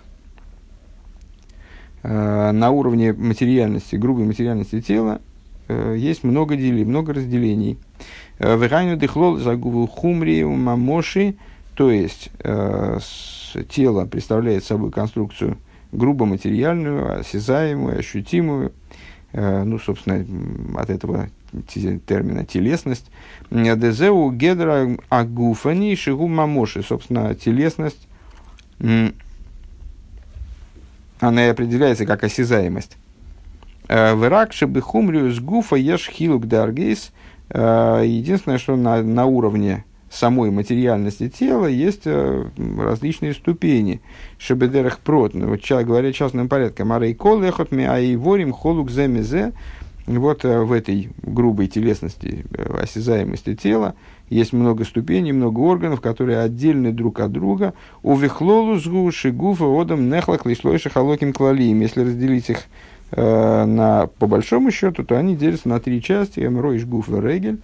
на 2.07 2.71
уровне 2.71 3.11
материальности, 3.11 3.97
грубой 3.97 4.23
материальности 4.23 4.79
тела, 4.81 5.19
э, 5.67 5.95
есть 5.97 6.23
много 6.23 6.55
делей, 6.55 6.85
много 6.85 7.13
разделений. 7.13 7.77
Э, 8.39 8.55
Вегайну 8.57 8.95
дыхлол 8.95 9.37
загуву 9.37 9.87
хумри 9.87 10.43
мамоши, 10.43 11.35
то 11.75 11.91
есть 11.91 12.31
тело 13.69 14.05
представляет 14.05 14.63
собой 14.63 14.89
конструкцию 14.91 15.57
грубо 15.91 16.25
материальную, 16.25 17.19
осязаемую, 17.19 17.99
ощутимую, 17.99 18.71
ну, 19.31 19.77
собственно, 19.77 20.25
от 20.79 20.89
этого 20.89 21.29
термина 22.07 22.45
телесность. 22.45 23.11
Дезеу 23.51 24.31
гедра 24.31 24.97
агуфани 25.09 25.95
шигу 25.95 26.27
мамоши, 26.27 26.81
собственно, 26.81 27.35
телесность 27.35 28.07
она 31.19 31.45
и 31.45 31.49
определяется 31.49 32.05
как 32.05 32.23
осязаемость. 32.23 32.97
Э, 33.87 34.15
Верак 34.15 34.53
шебихумриус 34.53 35.39
гуфа 35.39 35.75
еш 35.75 36.09
хилук 36.09 36.47
даргейс. 36.47 37.11
Э, 37.49 38.03
единственное, 38.05 38.57
что 38.57 38.75
на, 38.75 39.01
на 39.01 39.25
уровне 39.25 39.85
самой 40.09 40.51
материальности 40.51 41.29
тела 41.29 41.65
есть 41.65 42.03
э, 42.05 42.45
различные 42.77 43.33
ступени. 43.33 44.01
Шебедерах 44.37 44.99
прот, 44.99 45.33
ну, 45.33 45.47
вот, 45.47 45.61
говоря 45.69 46.11
частным 46.13 46.49
порядком, 46.49 46.91
арей 46.93 47.13
кол 47.13 47.41
эхот 47.43 47.71
ми 47.71 47.85
аиворим 47.85 48.51
холук 48.51 48.91
земезе. 48.91 49.53
Вот 50.05 50.43
в 50.43 50.71
этой 50.71 51.09
грубой 51.21 51.67
телесности, 51.67 52.45
осязаемости 52.81 53.55
тела 53.55 53.93
есть 54.29 54.51
много 54.51 54.83
ступеней, 54.83 55.31
много 55.31 55.59
органов, 55.59 56.01
которые 56.01 56.39
отдельны 56.39 56.91
друг 56.91 57.19
от 57.19 57.31
друга. 57.31 57.73
У 58.03 58.15
вихлолу 58.15 58.77
сгу 58.77 59.09
шигуфа 59.11 59.65
одам 59.65 60.09
нехлах 60.09 60.45
лишлойши 60.45 60.89
халоким 60.89 61.31
клалием. 61.31 61.79
Если 61.79 62.01
разделить 62.01 62.49
их 62.49 62.63
э, 63.11 63.65
на, 63.65 64.07
по 64.07 64.27
большому 64.27 64.71
счету, 64.71 65.03
то 65.03 65.17
они 65.17 65.35
делятся 65.35 65.69
на 65.69 65.79
три 65.79 66.01
части. 66.01 66.45
Эмрой, 66.45 66.79
жгуф 66.79 67.09
и 67.09 67.21
регель. 67.21 67.59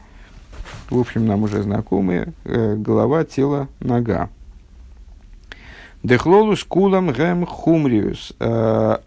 В 0.90 1.00
общем, 1.00 1.26
нам 1.26 1.44
уже 1.44 1.64
знакомые. 1.64 2.34
Э, 2.46 2.76
голова, 2.76 3.26
тело, 3.26 3.68
нога. 3.82 4.30
Дехлолус 6.02 6.64
кулам 6.64 7.12
гэм 7.12 7.46
хумриус. 7.46 8.34
Э. 8.40 8.98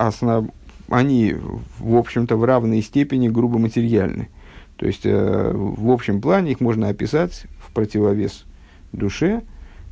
Они, 0.89 1.35
в 1.79 1.97
общем-то, 1.97 2.37
в 2.37 2.45
равной 2.45 2.83
степени 2.83 3.29
грубо 3.29 3.59
материальны. 3.59 4.29
То 4.77 4.87
есть, 4.87 5.03
э, 5.05 5.53
в 5.55 5.91
общем 5.91 6.21
плане 6.21 6.53
их 6.53 6.61
можно 6.61 6.89
описать 6.89 7.45
в 7.59 7.73
противовес 7.73 8.45
душе, 8.93 9.43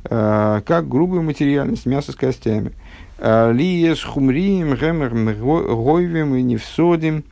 э, 0.03 0.61
как 0.65 0.87
грубую 0.87 1.23
материальность, 1.23 1.85
мясо 1.85 2.11
с 2.11 2.15
костями. 2.15 2.71
Э, 3.17 3.51
Лиес 3.51 4.03
хумрием, 4.03 4.75
гемер 4.75 5.13
гойвем 5.75 6.35
и 6.35 6.43
невсодим, 6.43 7.23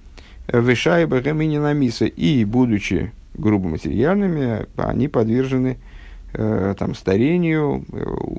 вышайба 0.51 1.21
гемини 1.21 1.57
намиса. 1.57 2.05
И, 2.05 2.43
будучи 2.43 3.11
грубо 3.35 3.69
материальными, 3.69 4.65
они 4.75 5.07
подвержены 5.07 5.77
там, 6.33 6.95
старению, 6.95 7.85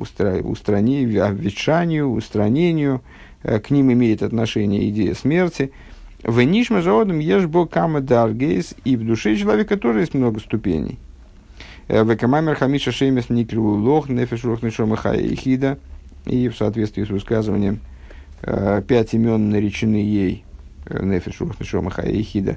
устра, 0.01 0.41
устранению, 0.43 1.33
ветшанию, 1.33 2.11
устранению. 2.11 3.03
К 3.43 3.71
ним 3.71 3.93
имеет 3.93 4.25
отношение 4.25 4.89
идея 4.89 5.15
смерти– 5.15 5.71
в 6.25 6.41
нишма 6.43 6.81
заодом 6.83 7.19
ешь 7.19 7.47
бо 7.47 7.67
кама 7.67 8.01
даргейс, 8.01 8.75
и 8.85 8.97
в 8.97 9.05
душе 9.05 9.37
человека 9.37 9.77
тоже 9.77 10.01
есть 10.01 10.15
много 10.15 10.41
ступеней. 10.41 10.99
Э, 11.87 12.03
в 12.03 12.17
камамер 12.17 12.57
хамиша 12.57 12.93
шемес 12.93 13.29
никру 13.29 13.77
лох 13.77 14.09
нефеш 14.09 14.45
лох 14.45 14.63
нишома 14.63 14.97
и 15.15 15.35
хида. 15.35 15.79
И 16.25 16.49
в 16.49 16.57
соответствии 16.57 17.05
с 17.05 17.11
высказыванием 17.11 17.81
э, 18.43 18.83
пять 18.87 19.13
имен 19.13 19.51
наречены 19.51 19.97
ей 19.97 20.45
э, 20.87 21.05
нефеш 21.05 21.41
лох 21.41 21.61
нишома 21.61 21.91
и 21.91 22.23
хида. 22.23 22.57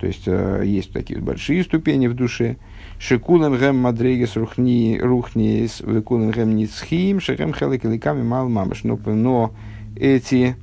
То 0.00 0.08
есть 0.08 0.26
есть 0.26 0.92
такие 0.92 1.20
большие 1.20 1.62
ступени 1.62 2.08
в 2.08 2.14
душе. 2.14 2.56
Шекулем 2.98 3.56
гэм 3.56 3.76
мадрегес 3.76 4.36
рухни 4.36 4.98
рухниес, 5.00 5.80
векулем 5.80 6.32
гэм 6.32 6.56
ницхим, 6.56 7.20
шехэм 7.20 7.54
хелекеликами 7.54 8.22
мал 8.22 8.48
мамаш. 8.48 8.82
Но 8.82 9.52
эти 9.96 10.56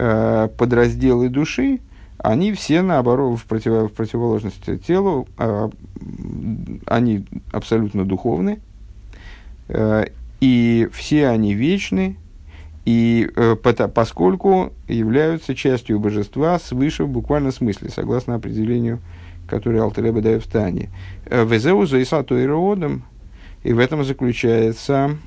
Э, 0.00 0.48
подразделы 0.56 1.28
души, 1.28 1.80
они 2.18 2.52
все, 2.52 2.82
наоборот, 2.82 3.40
в, 3.40 3.46
против, 3.46 3.72
в 3.72 3.88
противоположность 3.88 4.84
телу, 4.86 5.26
э, 5.38 5.70
они 6.86 7.24
абсолютно 7.50 8.04
духовны, 8.04 8.60
э, 9.66 10.04
и 10.40 10.88
все 10.92 11.26
они 11.26 11.52
вечны, 11.52 12.16
и 12.84 13.28
э, 13.34 13.56
поскольку 13.56 14.72
являются 14.86 15.56
частью 15.56 15.98
божества 15.98 16.60
свыше 16.60 17.02
в 17.02 17.08
буквальном 17.08 17.50
смысле, 17.50 17.90
согласно 17.90 18.36
определению, 18.36 19.00
которое 19.48 19.82
Алтареба 19.82 20.20
дает 20.20 20.44
в 20.44 20.48
Тане. 20.48 20.90
Э, 21.26 21.44
Везеу 21.44 21.86
заиса 21.86 22.24
и 23.64 23.72
в 23.72 23.78
этом 23.80 24.04
заключается 24.04 25.18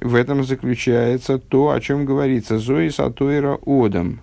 в 0.00 0.14
этом 0.14 0.44
заключается 0.44 1.38
то, 1.38 1.70
о 1.70 1.80
чем 1.80 2.04
говорится 2.04 2.58
Зои 2.58 2.88
Сатуэра 2.88 3.58
Одам, 3.66 4.20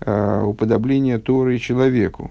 э, 0.00 0.42
уподобление 0.42 1.18
Торы 1.18 1.58
человеку. 1.58 2.30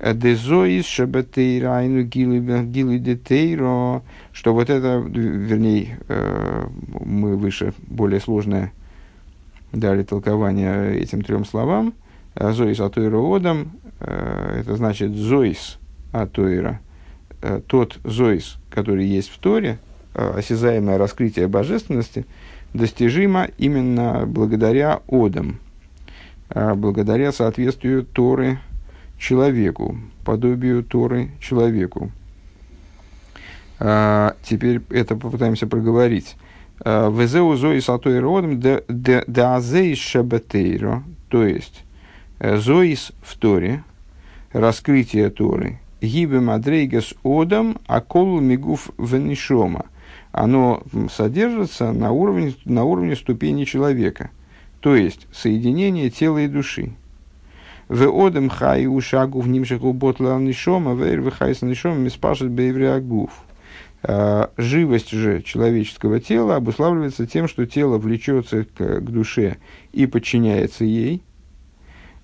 Дезоис 0.00 0.86
шабатейрайну 0.86 2.02
гилы 2.02 2.98
детейро, 2.98 4.02
что 4.32 4.52
вот 4.52 4.68
это, 4.68 4.98
вернее, 4.98 6.00
э, 6.08 6.66
мы 7.04 7.36
выше, 7.36 7.72
более 7.86 8.20
сложное 8.20 8.72
дали 9.72 10.02
толкование 10.02 10.98
этим 10.98 11.22
трем 11.22 11.44
словам. 11.44 11.94
Зоис 12.34 12.80
Атуэра 12.80 13.18
Одам, 13.18 13.72
э, 14.00 14.60
это 14.60 14.74
значит 14.76 15.12
Зоис 15.14 15.78
Атуэра, 16.10 16.80
тот 17.68 17.98
Зоис, 18.04 18.56
который 18.70 19.06
есть 19.06 19.30
в 19.30 19.38
Торе, 19.38 19.78
Э, 19.78 19.91
осязаемое 20.14 20.98
раскрытие 20.98 21.48
божественности 21.48 22.26
достижимо 22.74 23.48
именно 23.58 24.24
благодаря 24.26 25.00
одам, 25.08 25.58
э, 26.50 26.74
благодаря 26.74 27.32
соответствию 27.32 28.04
Торы 28.04 28.58
человеку, 29.18 29.98
подобию 30.24 30.82
Торы 30.82 31.30
человеку. 31.40 32.10
А, 33.78 34.36
теперь 34.42 34.80
это 34.90 35.16
попытаемся 35.16 35.66
проговорить. 35.66 36.36
Везеу 36.84 37.54
зои 37.54 37.78
сатой 37.78 38.18
родом 38.18 38.58
де 38.58 39.22
азей 39.36 39.94
шабатейро, 39.94 41.04
то 41.28 41.44
есть 41.44 41.84
зоис 42.40 43.12
в 43.22 43.38
Торе, 43.38 43.84
раскрытие 44.52 45.30
Торы, 45.30 45.78
гибе 46.00 46.40
мадрейгас 46.40 47.14
одам, 47.22 47.78
а 47.86 48.00
колу 48.00 48.40
мигуф 48.40 48.90
венишома. 48.98 49.86
Оно 50.32 50.82
содержится 51.14 51.92
на 51.92 52.10
уровне, 52.10 52.54
на 52.64 52.84
уровне 52.84 53.14
ступени 53.14 53.64
человека, 53.64 54.30
то 54.80 54.96
есть 54.96 55.26
соединение 55.30 56.10
тела 56.10 56.38
и 56.38 56.48
души. 56.48 56.94
ואדם 57.88 58.48
חי 58.48 58.63
הוא 58.63 58.86
שהגוף 58.86 59.48
נמשך 59.48 59.92
ובטל 59.92 60.38
להנשמה, 60.38 60.94
ואור 60.94 61.20
וחיות 61.20 61.60
הנשמה 61.60 61.96
מתפשט 61.96 62.50
באברי 62.50 62.90
הגוף. 62.90 63.30
А, 64.04 64.50
живость 64.56 65.10
же 65.10 65.42
человеческого 65.42 66.18
тела 66.18 66.56
обуславливается 66.56 67.26
тем, 67.26 67.46
что 67.46 67.66
тело 67.66 67.98
влечется 67.98 68.64
к, 68.64 69.00
к 69.00 69.04
душе 69.04 69.58
и 69.92 70.06
подчиняется 70.06 70.84
ей, 70.84 71.22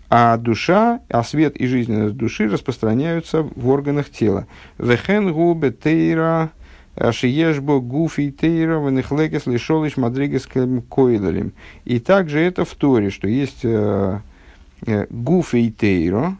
а 0.08 0.38
душа, 0.38 1.02
а 1.10 1.22
свет 1.22 1.56
и 1.56 1.66
жизненность 1.66 2.16
души 2.16 2.48
распространяются 2.48 3.42
в 3.42 3.68
органах 3.68 4.08
тела. 4.08 4.46
וכן 4.78 5.32
הוא 5.32 5.70
בתורה 5.70 6.50
שיש 7.12 7.61
בה 7.61 7.80
גופי 7.80 8.30
תורה 8.30 8.78
ונחלקת 8.78 9.46
לשלוש 9.46 9.96
מדריגות 9.96 10.48
койлалим. 10.88 11.52
И 11.84 12.00
также 12.00 12.40
это 12.40 12.64
в 12.64 12.74
Торе, 12.74 13.10
что 13.10 13.28
есть 13.28 13.62
тейра, 15.72 16.36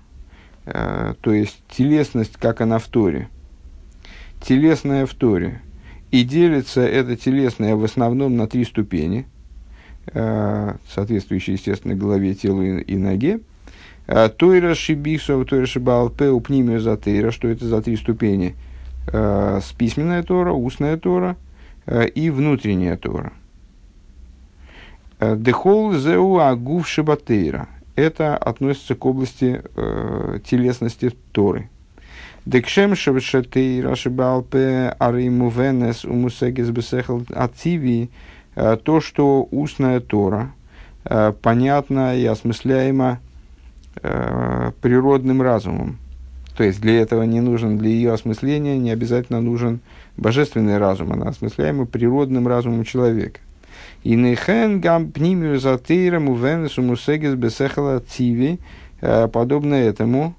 э, 0.67 1.15
то 1.21 1.33
есть 1.33 1.63
телесность, 1.71 2.37
как 2.37 2.61
она 2.61 2.79
в 2.79 2.87
Торе– 2.89 3.29
телесное 4.41 5.07
в 5.07 5.15
Торе. 5.15 5.61
И 6.11 6.25
делится 6.25 6.81
это 6.81 7.17
телесное 7.17 7.77
в 7.77 7.85
основном 7.85 8.37
на 8.37 8.47
три 8.47 8.65
ступени, 8.65 9.27
э, 10.07 10.75
соответствующие, 10.89 11.55
естественно, 11.55 11.95
голове, 11.95 12.35
телу 12.35 12.63
и, 12.63 12.81
и 12.81 12.97
ноге. 12.97 13.41
Э, 14.07 14.31
тойра 14.31 14.75
шибису, 14.75 15.45
тойра 15.45 15.67
шибалпе, 15.67 16.31
упнимию 16.31 16.81
за 16.81 16.97
тейра, 16.97 17.31
что 17.31 17.49
это 17.49 17.67
за 17.67 17.83
три 17.83 17.97
ступени. 17.97 18.55
Э, 19.13 19.61
с 19.63 19.73
письменная 19.73 20.23
Тора, 20.23 20.53
устная 20.53 20.97
Тора 20.97 21.37
и 22.15 22.29
внутренняя 22.29 22.99
Тора. 22.99 23.33
Дехол 25.21 25.95
зеу 25.95 26.39
агув 26.39 26.87
шибатейра. 26.87 27.67
Это 27.97 28.37
относится 28.37 28.95
к 28.95 29.05
области 29.07 29.63
э, 29.75 30.39
телесности 30.45 31.11
Торы. 31.33 31.69
Декшем 32.47 32.95
шевшеты 32.95 33.83
рашибалпе 33.83 34.95
ариму 34.99 35.51
венес 35.51 36.05
умусегис 36.05 36.71
бесехал 36.71 37.23
ативи, 37.35 38.09
э, 38.55 38.77
то, 38.83 39.01
что 39.01 39.49
устная 39.51 39.99
Тора, 39.99 40.53
э, 41.05 41.33
понятно 41.43 42.17
и 42.17 42.25
осмысляемо 42.25 43.19
э, 44.01 44.73
природным 44.81 45.43
разумом. 45.43 45.99
То 46.59 46.65
есть 46.65 46.81
для 46.81 47.01
этого 47.01 47.23
не 47.23 47.41
нужен, 47.41 47.79
для 47.79 47.89
ее 47.89 48.13
осмысления 48.13 48.77
не 48.77 48.91
обязательно 48.91 49.41
нужен 49.41 49.81
божественный 50.17 50.77
разум, 50.77 51.13
она 51.13 51.29
осмысляема 51.29 51.87
природным 51.87 52.47
разумом 52.47 52.85
человека. 52.85 53.41
И 54.03 54.17
гам 54.81 55.11
пнимию 55.11 55.59
затейрам 55.59 56.29
увенесу 56.29 56.83
мусегис 56.83 57.35
бесехала 57.35 58.01
тиви, 58.01 58.59
подобно 59.01 59.75
этому, 59.75 60.35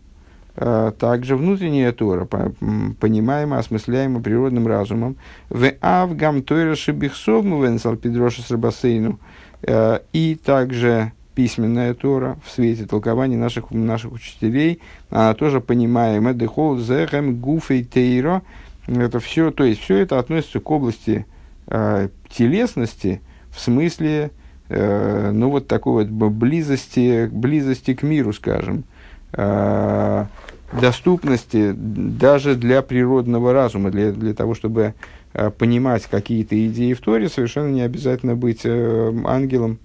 Э, 0.61 0.91
также 0.99 1.37
внутренняя 1.37 1.93
Тора, 1.93 2.25
понимаемая, 2.25 3.59
осмысляемая 3.59 4.21
природным 4.21 4.67
разумом. 4.67 5.15
В 5.49 5.71
Авгам 5.79 6.43
Тойра 6.43 6.75
Шибихсов 6.75 7.45
Мувенсал 7.45 7.95
Пидроша 7.95 8.41
Срабасейну. 8.41 9.19
Э, 9.61 9.99
и 10.11 10.35
также 10.35 11.13
письменная 11.39 11.93
Тора 11.93 12.37
в 12.43 12.51
свете 12.51 12.85
толкования 12.85 13.37
наших, 13.37 13.71
наших 13.71 14.11
учителей, 14.11 14.81
она 15.09 15.33
тоже 15.33 15.61
понимаема. 15.61 16.33
Дехол 16.33 16.77
Зехем 16.79 17.39
Гуфей 17.39 17.85
Тейро. 17.85 18.41
Это 18.87 19.21
все, 19.21 19.49
то 19.49 19.63
есть 19.63 19.79
все 19.79 19.99
это 19.99 20.19
относится 20.19 20.59
к 20.59 20.69
области 20.69 21.25
э, 21.67 22.09
телесности 22.29 23.21
в 23.51 23.61
смысле 23.61 24.31
э, 24.67 25.31
ну 25.31 25.49
вот 25.49 25.69
такой 25.69 26.07
вот 26.07 26.31
близости, 26.33 27.29
близости 27.31 27.93
к 27.93 28.03
миру, 28.03 28.33
скажем. 28.33 28.83
Э, 29.31 30.25
доступности 30.73 31.71
даже 31.73 32.55
для 32.55 32.81
природного 32.81 33.53
разума, 33.53 33.91
для, 33.91 34.11
для 34.11 34.33
того, 34.33 34.55
чтобы 34.55 34.93
э, 35.31 35.51
понимать 35.51 36.05
какие-то 36.07 36.67
идеи 36.67 36.91
в 36.91 36.99
Торе, 36.99 37.29
совершенно 37.29 37.69
не 37.69 37.81
обязательно 37.81 38.35
быть 38.35 38.65
э, 38.65 39.13
ангелом 39.23 39.79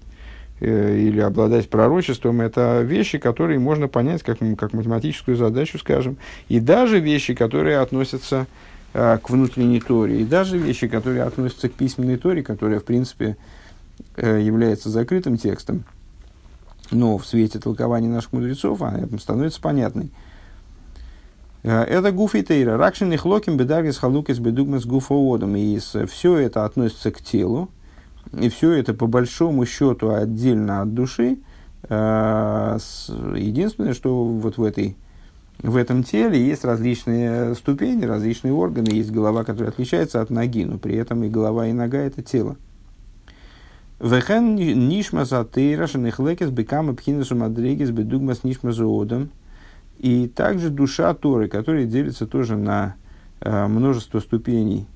или 0.65 1.19
обладать 1.19 1.69
пророчеством. 1.69 2.41
Это 2.41 2.81
вещи, 2.81 3.17
которые 3.17 3.59
можно 3.59 3.87
понять 3.87 4.23
как, 4.23 4.39
как 4.57 4.73
математическую 4.73 5.37
задачу, 5.37 5.77
скажем, 5.77 6.17
и 6.49 6.59
даже 6.59 6.99
вещи, 6.99 7.33
которые 7.33 7.79
относятся 7.79 8.47
э, 8.93 9.17
к 9.21 9.29
внутренней 9.29 9.79
Торе, 9.79 10.21
и 10.21 10.23
даже 10.23 10.57
вещи, 10.57 10.87
которые 10.87 11.23
относятся 11.23 11.69
к 11.69 11.73
письменной 11.73 12.17
Торе, 12.17 12.43
которая, 12.43 12.79
в 12.79 12.83
принципе, 12.83 13.37
э, 14.15 14.41
является 14.41 14.89
закрытым 14.89 15.37
текстом, 15.37 15.83
но 16.91 17.17
в 17.17 17.25
свете 17.25 17.59
толкования 17.59 18.09
наших 18.09 18.33
мудрецов 18.33 18.81
она 18.81 19.05
становится 19.19 19.61
понятной. 19.61 20.11
Э, 21.65 21.81
это 21.81 22.11
гуф 22.11 22.35
и 22.35 22.43
тейра. 22.43 22.77
Ракшин 22.77 23.11
и 23.11 23.17
хлоким 23.17 23.57
бедаргис 23.57 23.97
халукис 23.97 24.39
бедугмас 24.39 24.85
гуфоодом. 24.85 25.55
И 25.55 25.79
все 25.79 26.37
это 26.37 26.65
относится 26.65 27.11
к 27.11 27.21
телу. 27.21 27.69
И 28.33 28.49
все 28.49 28.71
это 28.71 28.93
по 28.93 29.07
большому 29.07 29.65
счету 29.65 30.13
отдельно 30.13 30.81
от 30.81 30.93
души. 30.93 31.37
Э, 31.89 32.77
единственное, 33.35 33.93
что 33.93 34.25
вот 34.25 34.57
в 34.57 34.63
этой 34.63 34.97
в 35.59 35.77
этом 35.77 36.03
теле 36.03 36.45
есть 36.45 36.65
различные 36.65 37.55
ступени, 37.55 38.05
различные 38.05 38.53
органы. 38.53 38.89
Есть 38.89 39.11
голова, 39.11 39.43
которая 39.43 39.71
отличается 39.71 40.21
от 40.21 40.29
ноги, 40.29 40.65
но 40.65 40.77
при 40.77 40.95
этом 40.95 41.23
и 41.23 41.29
голова, 41.29 41.67
и 41.67 41.73
нога– 41.73 41.97
это 41.99 42.21
тело. 42.21 42.57
Вехен 44.01 44.55
нишма 44.55 45.23
затейра 45.23 45.87
шанихлекес 45.87 46.49
бекама 46.49 46.93
пхинасу 46.93 47.37
мадрегис 47.37 47.91
бедугмас 47.91 48.43
нишма 48.43 48.73
зоодом– 48.73 49.29
и 49.97 50.27
также 50.27 50.69
душа 50.69 51.13
Торы, 51.13 51.47
которая 51.47 51.85
делится 51.85 52.27
тоже 52.27 52.57
на 52.57 52.95
э, 53.39 53.67
множество 53.67 54.19
ступеней, 54.19 54.87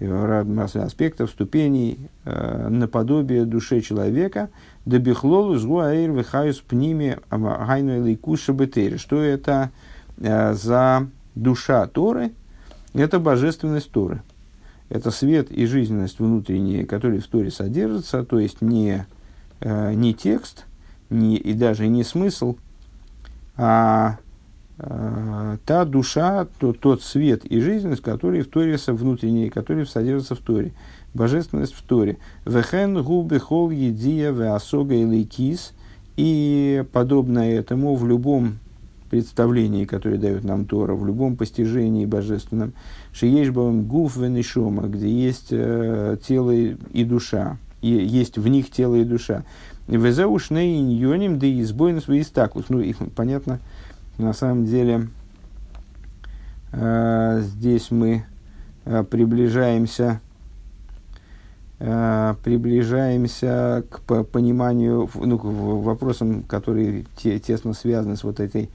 э, 0.00 0.82
аспектов, 0.82 1.30
ступеней, 1.30 2.08
э, 2.24 2.68
наподобие 2.68 3.44
душе 3.44 3.80
человека, 3.80 4.50
дебихлолу 4.86 5.56
згуаэйр 5.56 6.12
вихаюс 6.12 6.58
пними 6.58 7.18
гайну 7.30 8.04
лейкуша 8.04 8.52
бетери. 8.52 8.96
Что 8.96 9.22
это 9.22 9.70
э, 10.18 10.54
за 10.54 11.06
душа 11.34 11.86
Торы? 11.86 12.32
Это 12.94 13.20
божественность 13.20 13.90
Торы. 13.90 14.22
Это 14.88 15.10
свет 15.10 15.52
и 15.52 15.66
жизненность 15.66 16.18
внутренние, 16.18 16.84
которые 16.84 17.20
в 17.20 17.26
Торе 17.28 17.52
содержатся, 17.52 18.24
то 18.24 18.40
есть 18.40 18.60
не, 18.60 19.06
не 19.62 20.14
текст, 20.14 20.66
не, 21.10 21.36
и 21.36 21.52
даже 21.52 21.86
не 21.86 22.02
смысл, 22.02 22.56
а 23.56 24.16
та 25.66 25.84
душа, 25.84 26.46
то, 26.58 26.72
тот 26.72 27.02
свет 27.02 27.44
и 27.44 27.60
жизненность, 27.60 28.02
которые 28.02 28.42
в 28.42 28.48
Торе 28.48 28.78
внутренние, 28.86 29.50
которые 29.50 29.86
содержатся 29.86 30.34
в 30.34 30.38
Торе. 30.38 30.72
Божественность 31.12 31.74
в 31.74 31.82
Торе. 31.82 32.18
Вехен 32.46 33.02
губы 33.02 33.38
хол 33.38 33.70
едия 33.70 34.30
веасога 34.30 34.94
и 34.94 35.24
кис. 35.24 35.72
И 36.16 36.84
подобно 36.92 37.38
этому 37.40 37.94
в 37.94 38.06
любом 38.06 38.58
представлении, 39.10 39.84
которое 39.84 40.18
дает 40.18 40.44
нам 40.44 40.64
Тора, 40.64 40.94
в 40.94 41.04
любом 41.04 41.36
постижении 41.36 42.06
божественном, 42.06 42.72
шиешбам 43.12 43.84
гуф 43.84 44.16
венешома, 44.16 44.86
где 44.86 45.08
есть 45.08 45.48
э, 45.50 46.16
тело 46.26 46.52
и 46.52 47.04
душа, 47.04 47.58
и 47.82 47.88
есть 47.88 48.38
в 48.38 48.46
них 48.48 48.70
тело 48.70 48.94
и 48.94 49.04
душа. 49.04 49.44
Везеушней 49.88 50.78
иньоним 50.78 51.38
да 51.38 51.48
избойн 51.60 52.00
свои 52.00 52.22
стаклус. 52.22 52.66
Ну, 52.68 52.80
их 52.80 52.98
понятно, 53.16 53.58
на 54.20 54.32
самом 54.32 54.66
деле, 54.66 55.08
э, 56.72 57.40
здесь 57.42 57.90
мы 57.90 58.24
э, 58.84 59.02
приближаемся, 59.04 60.20
э, 61.78 62.34
приближаемся 62.44 63.84
к 63.90 64.24
пониманию, 64.24 65.08
ну, 65.14 65.38
к 65.38 65.44
вопросам, 65.44 66.42
которые 66.42 67.06
те, 67.16 67.38
тесно 67.38 67.72
связаны 67.72 68.16
с 68.16 68.24
вот, 68.24 68.40
этой, 68.40 68.70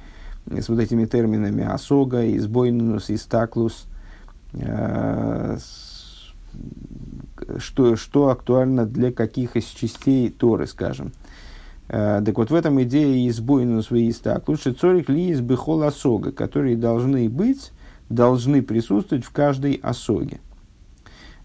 с 0.48 0.68
вот 0.68 0.80
этими 0.80 1.06
терминами 1.06 1.64
осога, 1.64 2.36
избойнус, 2.36 3.10
истаклус, 3.10 3.86
что, 7.60 7.96
что 7.96 8.30
актуально 8.30 8.86
для 8.86 9.12
каких 9.12 9.56
из 9.56 9.66
частей 9.66 10.30
Торы, 10.30 10.66
скажем. 10.66 11.12
Э, 11.88 12.22
так 12.26 12.38
вот, 12.38 12.50
в 12.50 12.56
этом 12.56 12.82
идее 12.82 13.28
избойну 13.30 13.82
свои 13.82 14.12
стак. 14.12 14.48
Лучше 14.48 14.74
цорик 14.74 15.10
ли 15.10 15.30
из 15.30 15.42
бихол 15.42 15.84
осога, 15.84 16.32
которые 16.32 16.78
должны 16.78 17.30
быть, 17.30 17.72
должны 18.10 18.62
присутствовать 18.62 19.24
в 19.24 19.32
каждой 19.32 19.80
осоге. 19.84 20.40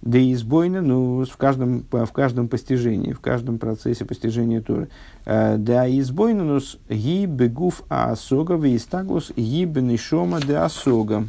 Да 0.02 0.18
и 0.18 0.32
избойно, 0.32 0.80
ну, 0.80 1.24
в 1.26 1.36
каждом, 1.36 1.84
в 1.90 2.12
каждом 2.12 2.48
постижении, 2.48 3.12
в 3.12 3.20
каждом 3.20 3.58
процессе 3.58 4.06
постижения 4.06 4.62
Торы. 4.62 4.88
Э, 5.26 5.56
да 5.58 5.86
и 5.86 6.00
избойно, 6.00 6.44
ну, 6.44 6.60
ги 6.88 7.26
бегуф 7.26 7.82
аасога, 7.90 8.54
вейстаглус 8.54 9.32
ги 9.36 9.66
бенешома 9.66 10.40
де 10.40 10.54
асога. 10.54 11.26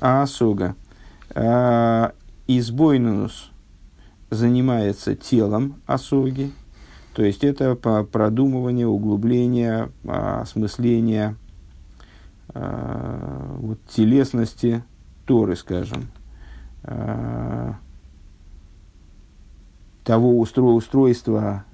Аасога. 0.00 0.76
Э, 1.34 2.10
избойнус 2.46 3.50
занимается 4.30 5.16
телом 5.16 5.74
осоги, 5.86 6.52
то 7.20 7.26
есть 7.26 7.44
это 7.44 7.74
продумывание, 7.74 8.86
углубление, 8.86 9.92
осмысление 10.08 11.36
э, 12.54 13.56
вот, 13.58 13.78
телесности 13.94 14.82
Торы, 15.26 15.54
скажем, 15.54 16.08
э, 16.84 17.74
того 20.02 20.40
устро 20.40 20.62
устройства, 20.62 21.66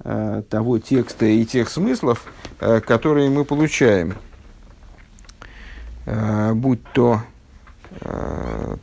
того 0.49 0.79
текста 0.79 1.25
и 1.25 1.45
тех 1.45 1.69
смыслов, 1.69 2.29
которые 2.59 3.29
мы 3.29 3.45
получаем, 3.45 4.15
будь 6.55 6.83
то 6.93 7.21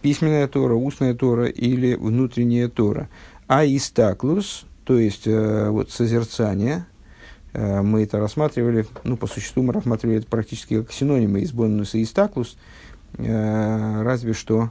письменная 0.01 0.49
Тора, 0.49 0.77
устная 0.77 1.13
Тора 1.13 1.45
или 1.45 1.95
внутренняя 1.95 2.71
Тора. 2.71 3.11
А 3.49 3.67
истаклус, 3.67 4.65
то 4.85 4.99
есть 4.99 5.27
э, 5.27 5.69
вот 5.71 5.91
созерцание, 5.91 6.87
э, 7.53 7.83
мы 7.83 8.03
это 8.03 8.19
рассматривали, 8.19 8.87
ну, 9.03 9.17
по 9.17 9.27
существу 9.27 9.63
мы 9.63 9.73
рассматривали 9.73 10.19
это 10.19 10.27
практически 10.27 10.81
как 10.81 10.93
синонимы 10.93 11.41
из 11.41 11.53
бонуса 11.53 11.99
и 11.99 12.05
стаклус, 12.05 12.57
э, 13.19 14.03
разве 14.03 14.33
что 14.33 14.71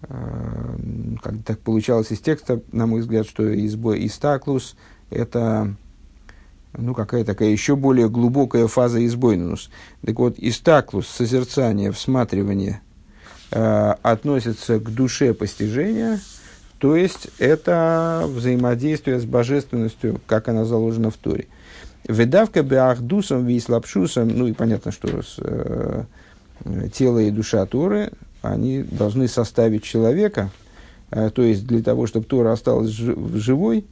как 0.00 1.34
так 1.44 1.58
получалось 1.58 2.12
из 2.12 2.20
текста, 2.20 2.62
на 2.70 2.86
мой 2.86 3.00
взгляд, 3.00 3.26
что 3.26 3.52
избой 3.66 4.06
истаклус– 4.06 4.76
это 5.10 5.74
ну, 6.72 6.94
какая 6.94 7.24
такая 7.24 7.48
еще 7.48 7.76
более 7.76 8.08
глубокая 8.08 8.66
фаза 8.66 9.04
избойнус. 9.04 9.70
Так 10.04 10.18
вот, 10.18 10.38
истаклус, 10.38 11.08
созерцание, 11.08 11.90
всматривание, 11.92 12.80
э, 13.50 13.94
относится 14.02 14.78
к 14.78 14.90
душе 14.90 15.34
постижения, 15.34 16.20
то 16.78 16.96
есть 16.96 17.28
это 17.38 18.24
взаимодействие 18.26 19.18
с 19.18 19.24
божественностью, 19.24 20.20
как 20.26 20.48
она 20.48 20.64
заложена 20.64 21.10
в 21.10 21.16
Торе. 21.16 21.46
Ведавка 22.06 22.62
беахдусом 22.62 23.44
вислапшусом, 23.46 24.28
ну 24.28 24.46
и 24.46 24.52
понятно, 24.52 24.92
что 24.92 25.22
с, 25.22 25.36
э, 25.38 26.04
тело 26.92 27.18
и 27.18 27.30
душа 27.30 27.66
Торы 27.66 28.10
они 28.42 28.82
должны 28.82 29.28
составить 29.28 29.82
человека, 29.82 30.50
э, 31.10 31.30
то 31.30 31.42
есть 31.42 31.66
для 31.66 31.82
того, 31.82 32.06
чтобы 32.06 32.26
Тора 32.26 32.52
осталась 32.52 32.90
живой, 32.90 33.84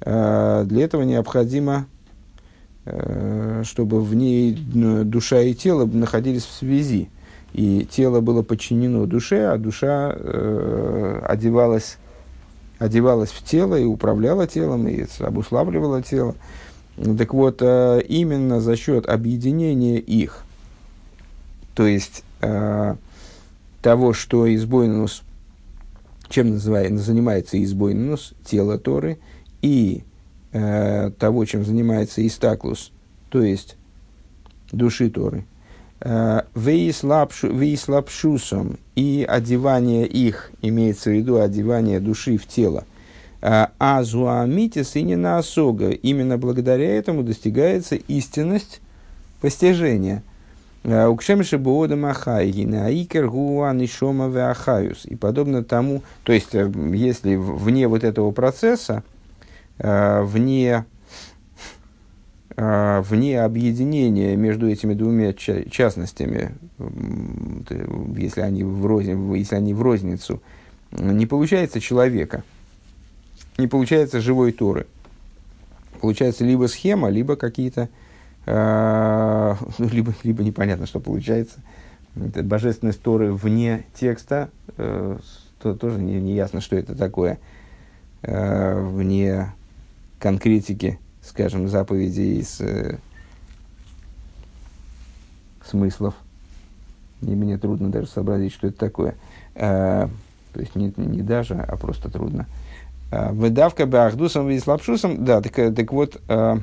э, 0.00 0.64
для 0.66 0.84
этого 0.84 1.02
необходимо, 1.02 1.86
э, 2.84 3.62
чтобы 3.64 4.02
в 4.02 4.14
ней 4.14 4.54
душа 5.04 5.40
и 5.40 5.54
тело 5.54 5.86
находились 5.86 6.44
в 6.44 6.52
связи. 6.52 7.08
И 7.52 7.86
тело 7.90 8.20
было 8.20 8.42
подчинено 8.42 9.06
душе, 9.06 9.46
а 9.46 9.56
душа 9.56 10.10
одевалась, 11.22 11.96
одевалась 12.78 13.30
в 13.30 13.44
тело 13.44 13.78
и 13.78 13.84
управляла 13.84 14.46
телом, 14.46 14.88
и 14.88 15.06
обуславливала 15.20 16.02
тело. 16.02 16.34
Так 16.96 17.34
вот, 17.34 17.60
именно 17.60 18.60
за 18.60 18.76
счет 18.76 19.06
объединения 19.06 19.98
их, 19.98 20.44
то 21.74 21.86
есть 21.86 22.24
того, 23.86 24.12
что 24.12 24.52
избойнус, 24.52 25.22
чем 26.28 26.50
называет, 26.50 26.98
занимается 26.98 27.62
избойнус, 27.62 28.34
тело 28.44 28.78
Торы, 28.78 29.18
и 29.62 30.02
э, 30.52 31.10
того, 31.18 31.44
чем 31.44 31.64
занимается 31.64 32.26
истаклус, 32.26 32.90
то 33.28 33.42
есть 33.42 33.76
души 34.72 35.10
Торы, 35.10 35.44
э, 36.00 36.42
вейслапшусом 36.54 38.78
и 38.96 39.24
одевание 39.28 40.06
их, 40.06 40.50
имеется 40.62 41.10
в 41.10 41.12
виду 41.12 41.40
одевание 41.40 42.00
души 42.00 42.36
в 42.36 42.46
тело, 42.46 42.84
э, 43.42 43.66
а 43.78 44.02
и 44.02 45.02
не 45.02 45.16
на 45.16 45.38
осога. 45.38 45.90
Именно 45.90 46.38
благодаря 46.38 46.96
этому 46.96 47.22
достигается 47.22 47.94
истинность 47.94 48.80
постижения– 49.40 50.24
Э, 50.86 51.08
Укшемши 51.08 51.58
Буода 51.58 51.96
Махайгина, 51.96 52.86
Аикер 52.86 53.28
Гуа 53.28 53.72
Нишома 53.72 54.28
Веахаюс. 54.28 55.04
И 55.04 55.16
подобно 55.16 55.64
тому, 55.64 56.02
то 56.22 56.32
есть, 56.32 56.54
э, 56.54 56.70
если 56.92 57.34
вне 57.34 57.88
вот 57.88 58.04
этого 58.04 58.30
процесса, 58.30 59.02
э, 59.78 60.22
вне, 60.22 60.84
вне 62.56 63.42
объединения 63.42 64.34
между 64.34 64.68
этими 64.68 64.94
двумя 64.94 65.34
частностями, 65.34 66.54
если 68.16 68.40
они 68.40 68.64
в, 68.64 68.86
роз, 68.86 69.04
если 69.04 69.56
они 69.56 69.74
в 69.74 69.82
розницу, 69.82 70.40
не 70.90 71.26
получается 71.26 71.80
человека, 71.80 72.44
не 73.58 73.66
получается 73.66 74.20
живой 74.20 74.52
Торы. 74.52 74.86
Получается 76.00 76.44
либо 76.44 76.66
схема, 76.66 77.10
либо 77.10 77.36
какие-то 77.36 77.90
а, 78.46 79.56
ну, 79.78 79.88
либо, 79.88 80.14
либо 80.22 80.42
непонятно, 80.42 80.86
что 80.86 81.00
получается. 81.00 81.58
Это 82.14 82.42
божественность 82.42 83.02
Торы 83.02 83.32
вне 83.32 83.84
текста, 83.94 84.48
э, 84.78 85.18
то, 85.60 85.74
тоже 85.74 85.98
не, 85.98 86.14
не 86.14 86.34
ясно, 86.34 86.62
что 86.62 86.76
это 86.76 86.94
такое, 86.94 87.38
э, 88.22 88.80
вне 88.80 89.52
конкретики, 90.18 90.98
скажем, 91.26 91.68
заповедей 91.68 92.40
из 92.40 92.60
э, 92.60 92.98
смыслов. 95.64 96.14
И 97.22 97.26
мне 97.26 97.58
трудно 97.58 97.90
даже 97.90 98.06
сообразить, 98.06 98.52
что 98.52 98.68
это 98.68 98.78
такое. 98.78 99.14
Э, 99.54 100.08
то 100.52 100.60
есть 100.60 100.74
не, 100.76 100.92
не 100.96 101.22
даже, 101.22 101.54
а 101.54 101.76
просто 101.76 102.10
трудно. 102.10 102.46
Э, 103.10 103.32
выдавка 103.32 103.86
бы 103.86 103.98
ахдусом 103.98 104.50
и 104.50 104.58
слабшусом, 104.58 105.24
да, 105.24 105.40
так, 105.40 105.54
так 105.54 105.92
вот, 105.92 106.20
э, 106.28 106.56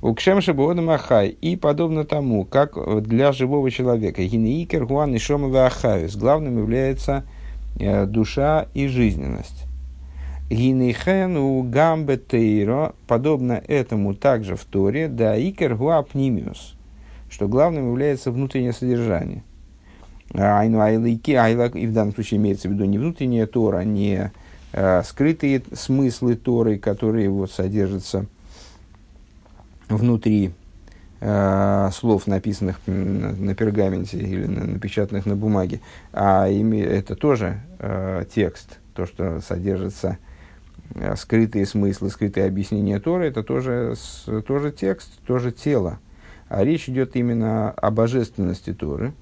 Укшем 0.00 0.40
шабуода 0.40 0.94
ахай. 0.94 1.28
И 1.28 1.56
подобно 1.56 2.04
тому, 2.04 2.44
как 2.44 2.76
для 3.02 3.32
живого 3.32 3.68
человека. 3.70 4.22
Гинеикер 4.22 4.86
гуан 4.86 5.14
и 5.14 5.18
шома 5.18 5.66
ахайус. 5.66 6.14
Главным 6.14 6.58
является 6.58 7.24
э, 7.80 8.06
душа 8.06 8.66
и 8.74 8.86
жизненность. 8.86 9.67
Гинейхену 10.50 11.62
гамбе 11.62 12.16
тейро. 12.16 12.94
Подобно 13.06 13.62
этому 13.66 14.14
также 14.14 14.56
в 14.56 14.64
Торе. 14.64 15.08
Да 15.08 15.36
икер 15.36 15.74
гуа 15.74 16.02
пнимиус. 16.02 16.74
Что 17.30 17.48
главным 17.48 17.90
является 17.90 18.30
внутреннее 18.30 18.72
содержание. 18.72 19.42
Айну 20.34 20.80
айлайки, 20.80 21.32
айлак, 21.32 21.76
и 21.76 21.86
в 21.86 21.92
данном 21.92 22.14
случае 22.14 22.38
имеется 22.38 22.68
в 22.68 22.72
виду 22.72 22.84
не 22.84 22.98
внутренняя 22.98 23.46
Тора, 23.46 23.80
не 23.80 24.30
э, 24.72 25.02
скрытые 25.02 25.62
смыслы 25.72 26.36
Торы, 26.36 26.78
которые 26.78 27.30
вот 27.30 27.50
содержатся 27.50 28.26
внутри 29.88 30.52
э, 31.20 31.90
слов, 31.94 32.26
написанных 32.26 32.78
на, 32.86 33.54
пергаменте 33.54 34.18
или 34.18 34.44
на, 34.44 34.66
напечатанных 34.66 35.24
на 35.24 35.34
бумаге, 35.34 35.80
а 36.12 36.46
это 36.46 37.16
тоже 37.16 37.60
э, 37.78 38.24
текст, 38.32 38.78
то, 38.94 39.06
что 39.06 39.40
содержится 39.40 40.18
скрытые 41.16 41.66
смыслы, 41.66 42.10
скрытые 42.10 42.46
объяснения 42.46 42.98
Торы, 42.98 43.26
это 43.26 43.42
тоже, 43.42 43.94
тоже 44.46 44.72
текст, 44.72 45.10
тоже 45.26 45.52
тело. 45.52 45.98
А 46.48 46.64
речь 46.64 46.88
идет 46.88 47.14
именно 47.14 47.70
о 47.72 47.90
божественности 47.90 48.72
Торы, 48.72 49.12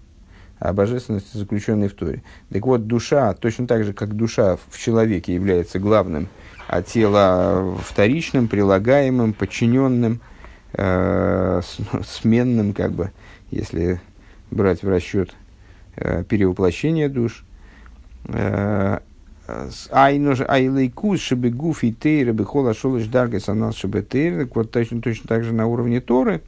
о 0.58 0.72
божественности, 0.72 1.36
заключенной 1.36 1.88
в 1.88 1.94
Торе. 1.94 2.22
Так 2.50 2.64
вот, 2.64 2.86
душа, 2.86 3.34
точно 3.34 3.66
так 3.66 3.84
же, 3.84 3.92
как 3.92 4.14
душа 4.14 4.56
в 4.70 4.78
человеке 4.78 5.34
является 5.34 5.78
главным, 5.78 6.28
а 6.68 6.82
тело 6.82 7.76
вторичным, 7.82 8.48
прилагаемым, 8.48 9.32
подчиненным– 9.32 10.20
э, 10.76 11.60
сменным, 12.04 12.72
как 12.72 12.92
бы, 12.92 13.12
если 13.50 14.00
брать 14.50 14.82
в 14.82 14.88
расчет 14.88 15.34
э, 15.96 16.24
перевоплощение 16.24 17.08
душ. 17.08 17.44
Э, 18.28 19.00
Айлайкус 19.46 21.20
шебегуф 21.20 21.84
и 21.84 21.92
тейра 21.92 22.32
бехола 22.32 22.74
шолыш 22.74 23.06
дарга 23.06 23.40
санал 23.40 23.72
шебетейр. 23.72 24.48
Вот 24.54 24.70
точно, 24.70 25.00
точно 25.00 25.28
так 25.28 25.44
же 25.44 25.54
на 25.54 25.66
уровне 25.66 26.00
Торы 26.00 26.42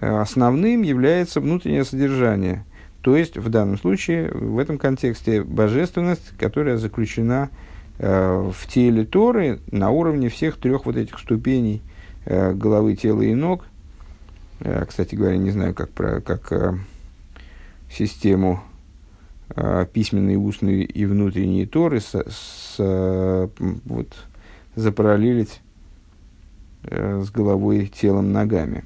э, 0.00 0.20
основным 0.20 0.82
является 0.82 1.40
внутреннее 1.40 1.84
содержание. 1.84 2.64
То 3.02 3.16
есть, 3.16 3.36
в 3.36 3.48
данном 3.48 3.78
случае, 3.78 4.30
в 4.30 4.58
этом 4.58 4.78
контексте, 4.78 5.42
божественность, 5.42 6.36
которая 6.38 6.76
заключена 6.76 7.50
э, 7.98 8.50
в 8.54 8.66
теле 8.66 9.04
Торы 9.04 9.60
на 9.70 9.90
уровне 9.90 10.28
всех 10.28 10.58
трех 10.58 10.86
вот 10.86 10.96
этих 10.96 11.18
ступеней 11.18 11.82
Э, 12.26 12.52
головы, 12.52 12.96
тела 12.96 13.22
и 13.22 13.34
ног. 13.34 13.64
Э, 14.60 14.84
кстати 14.86 15.14
говоря, 15.14 15.38
не 15.38 15.50
знаю, 15.50 15.74
как, 15.74 15.90
про, 15.90 16.20
как 16.20 16.52
э, 16.52 16.74
систему 17.90 18.62
письменные, 19.92 20.38
устные 20.38 20.84
и 20.84 21.04
внутренние 21.06 21.66
Торы 21.66 22.00
с, 22.00 22.14
с, 22.14 22.76
э, 22.78 23.48
вот, 23.84 24.08
запараллелить 24.76 25.60
э, 26.84 27.22
с 27.24 27.30
головой, 27.30 27.90
телом, 27.92 28.32
ногами. 28.32 28.84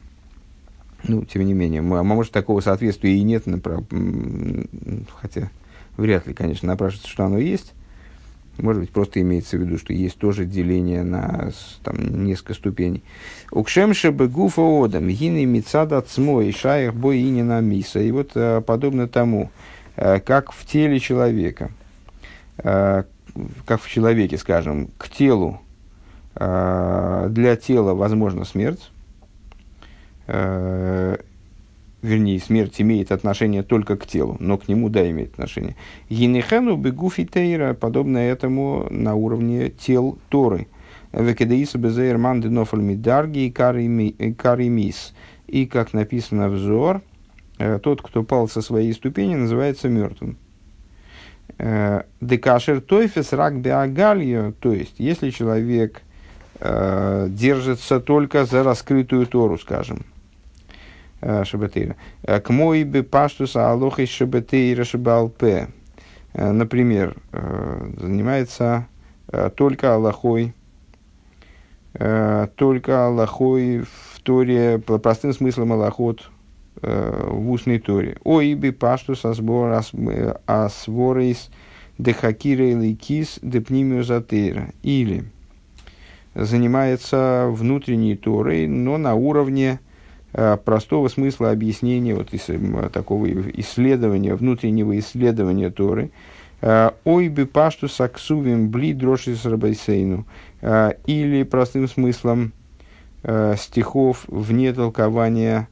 Ну, 1.07 1.25
тем 1.25 1.45
не 1.45 1.53
менее, 1.53 1.81
а 1.81 2.03
может, 2.03 2.33
такого 2.33 2.61
соответствия 2.61 3.15
и 3.15 3.23
нет, 3.23 3.45
хотя 5.21 5.51
вряд 5.99 6.27
ли, 6.27 6.33
конечно, 6.33 6.67
напрашивается, 6.67 7.11
что 7.11 7.25
оно 7.25 7.39
есть. 7.39 7.75
Может 8.57 8.83
быть, 8.83 8.91
просто 8.91 9.21
имеется 9.21 9.59
в 9.59 9.61
виду, 9.61 9.79
что 9.79 9.93
есть 9.93 10.17
тоже 10.17 10.47
деление 10.47 11.03
на 11.03 11.51
там, 11.83 12.25
несколько 12.25 12.55
ступеней. 12.55 13.03
Укшемше 13.51 14.13
бы 14.13 14.29
гуфа 14.29 14.63
одам, 14.63 15.09
гины 15.09 15.45
мицада 15.45 16.01
цмо 16.01 16.41
и 16.41 16.53
шаях 16.53 16.95
бой 16.95 17.19
и 17.19 17.43
на 17.43 17.61
миса. 17.61 17.99
И 17.99 18.13
вот 18.13 18.31
э, 18.37 18.63
подобно 18.65 19.09
тому, 19.09 19.51
э, 19.51 19.74
как 19.97 20.53
в 20.53 20.67
теле 20.67 20.99
человека, 20.99 21.71
э, 22.59 23.05
как 23.67 23.81
в 23.81 23.89
человеке, 23.89 24.39
скажем, 24.39 24.89
к 24.99 25.09
телу, 25.09 25.61
для 26.37 27.57
тела 27.57 27.95
возможна 27.95 28.45
смерть, 28.45 28.91
вернее, 32.05 32.39
смерть 32.39 32.81
имеет 32.81 33.11
отношение 33.11 33.63
только 33.63 33.97
к 33.97 34.07
телу, 34.07 34.37
но 34.39 34.59
к 34.59 34.69
нему, 34.69 34.89
да, 34.89 35.09
имеет 35.11 35.33
отношение. 35.33 35.75
Гинехену 36.11 36.77
бегуфи 36.77 37.25
тейра, 37.25 37.75
подобно 37.75 38.19
этому 38.19 38.87
на 38.91 39.15
уровне 39.15 39.71
тел 39.71 40.19
Торы. 40.29 40.67
Векедеису 41.13 41.79
безейр 41.79 42.19
манды 42.19 42.51
нофаль 42.51 42.83
мидарги 42.83 43.47
и 43.47 43.51
каримис. 43.51 45.15
И, 45.47 45.67
как 45.67 45.93
написано 45.93 46.49
взор, 46.49 46.97
э, 46.97 47.01
тот, 47.57 48.03
кто 48.03 48.23
пал 48.23 48.49
со 48.49 48.63
своей 48.63 48.93
ступени, 48.93 49.35
называется 49.35 49.89
мертвым. 49.89 50.37
Э, 51.59 52.03
Декашер 52.21 52.81
тойфес 52.81 53.33
рак 53.33 53.61
биагальо, 53.61 54.53
то 54.53 54.73
есть, 54.73 54.95
если 54.99 55.31
человек 55.31 56.03
э, 56.61 57.27
держится 57.31 58.01
только 58.01 58.45
за 58.45 58.63
раскрытую 58.65 59.27
Тору, 59.27 59.59
скажем, 59.59 60.05
Э, 61.25 61.43
Шабатейра. 61.45 61.97
Э, 62.23 62.39
к 62.39 62.51
мой 62.51 62.85
бы 62.85 63.03
паштуса 63.03 63.71
алохой 63.71 64.05
Шабатейра 64.05 64.85
Шабалпе. 64.85 65.69
Э, 66.35 66.51
например, 66.53 67.17
занимается 67.33 68.87
только 69.57 69.95
Аллахой, 69.95 70.53
только 71.93 73.07
Аллахой 73.07 73.81
в 73.81 74.21
Торе, 74.23 74.79
простым 74.79 75.33
смыслом 75.33 75.73
Аллахот 75.73 76.31
в 76.87 77.51
устной 77.51 77.79
Торе. 77.79 78.19
Ой, 78.25 78.55
бы 78.55 78.73
паштус 78.73 79.25
асбор 79.25 79.83
асворейс 80.47 81.51
дехакира 81.99 82.67
или 82.71 82.95
кис 82.95 83.39
депнимиозатейра. 83.43 84.71
Или 84.83 85.25
занимается 86.35 87.47
внутренней 87.51 88.17
Торой, 88.17 88.67
но 88.67 88.99
на 88.99 89.15
уровне 89.15 89.79
Э, 90.37 90.57
простого 90.57 91.07
смысла 91.07 91.53
объяснения, 91.53 92.15
вот 92.15 92.35
из, 92.35 92.49
такого 92.91 93.31
исследования, 93.61 94.35
внутреннего 94.35 94.99
исследования 94.99 95.71
Торы. 95.71 96.11
Э, 96.61 96.91
Ой 97.05 97.29
бы 97.29 97.47
пашту 97.47 97.89
саксувим 97.89 98.69
бли 98.69 98.93
дроши 98.95 99.37
с. 99.37 99.47
Э, 100.61 100.93
или 101.07 101.43
простым 101.45 101.89
смыслом 101.89 102.53
стихов 103.57 104.27
вне 104.29 104.75
толкования 104.75 105.67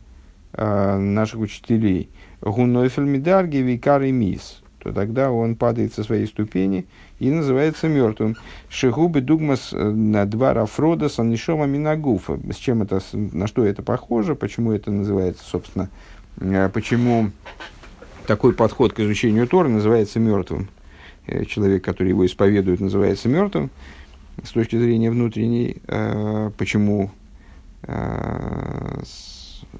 наших 0.54 1.40
учителей. 1.40 2.10
Гунойфель 2.40 3.04
медарги 3.04 3.58
викар 3.58 4.02
и 4.02 4.12
мис. 4.12 4.62
То 4.82 4.92
тогда 4.92 5.30
он 5.30 5.54
падает 5.54 5.94
со 5.94 6.02
своей 6.02 6.26
ступени 6.26 6.86
и 7.20 7.30
называется 7.30 7.86
мертвым. 7.86 8.36
Шигубы 8.68 9.20
дугмас 9.20 9.72
э, 9.72 9.90
на 9.90 10.26
два 10.26 10.54
рафрода 10.54 11.08
санишома 11.08 11.66
минагуфа. 11.66 12.40
С 12.52 12.56
чем 12.56 12.82
это, 12.82 13.00
на 13.12 13.46
что 13.46 13.64
это 13.64 13.82
похоже, 13.82 14.34
почему 14.34 14.72
это 14.72 14.90
называется, 14.90 15.44
собственно, 15.44 15.88
э, 16.40 16.68
почему 16.74 17.30
такой 18.26 18.54
подход 18.54 18.92
к 18.92 18.98
изучению 18.98 19.46
Тора 19.46 19.68
называется 19.68 20.18
мертвым. 20.18 20.68
Э, 21.28 21.44
человек, 21.44 21.84
который 21.84 22.08
его 22.08 22.26
исповедует, 22.26 22.80
называется 22.80 23.28
мертвым 23.28 23.70
с 24.42 24.50
точки 24.50 24.76
зрения 24.76 25.12
внутренней. 25.12 25.80
Почему 26.56 27.12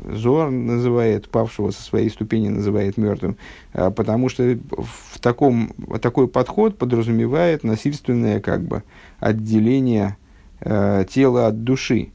Зор 0.05 0.51
называет 0.51 1.29
павшего 1.29 1.71
со 1.71 1.83
своей 1.83 2.11
ступени, 2.11 2.49
называет 2.49 2.97
мертвым, 2.97 3.37
а, 3.73 3.91
потому 3.91 4.29
что 4.29 4.59
в 4.71 5.19
таком, 5.21 5.73
такой 6.01 6.29
подход 6.29 6.79
подразумевает 6.79 7.65
насильственное 7.65 8.41
как 8.41 8.63
бы, 8.63 8.83
отделение 9.21 10.17
э, 10.61 11.05
тела 11.09 11.49
от 11.49 11.65
души. 11.65 12.11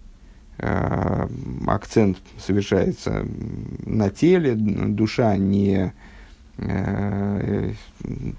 Э, 0.60 1.28
акцент 1.68 2.18
совершается 2.38 3.26
на 3.86 4.10
теле, 4.10 4.56
душа 4.56 5.38
не 5.38 5.94
э, 6.58 7.72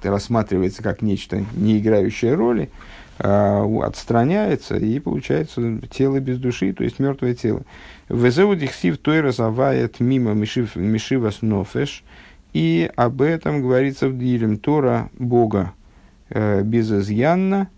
рассматривается 0.02 0.82
как 0.82 1.02
нечто, 1.02 1.44
не 1.54 1.78
играющее 1.78 2.34
роли, 2.34 2.70
отстраняется, 3.18 4.76
и 4.76 5.00
получается 5.00 5.80
тело 5.90 6.20
без 6.20 6.38
души, 6.38 6.72
то 6.72 6.84
есть 6.84 7.00
мертвое 7.00 7.34
тело. 7.34 7.64
Везеудихсив 8.08 8.98
тойра 8.98 9.32
завает 9.32 10.00
мимо 10.00 10.32
мишивас 10.32 11.42
нофеш, 11.42 12.04
и 12.52 12.90
об 12.96 13.20
этом 13.20 13.62
говорится 13.62 14.08
в 14.08 14.18
Дилем 14.18 14.58
Тора 14.58 15.10
Бога 15.18 15.72
э, 16.30 16.62
безызъянно 16.62 17.68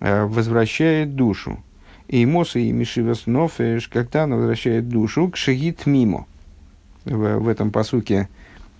э, 0.00 0.24
возвращает 0.24 1.14
душу. 1.14 1.62
И 2.08 2.24
Моса 2.24 2.58
и 2.58 2.72
Мишивас 2.72 3.26
Нофеш, 3.26 3.88
когда 3.88 4.24
она 4.24 4.36
возвращает 4.36 4.88
душу, 4.88 5.28
к 5.28 5.36
шагит 5.36 5.84
мимо. 5.84 6.26
В, 7.04 7.38
в 7.38 7.48
этом 7.48 7.70
посуке 7.70 8.28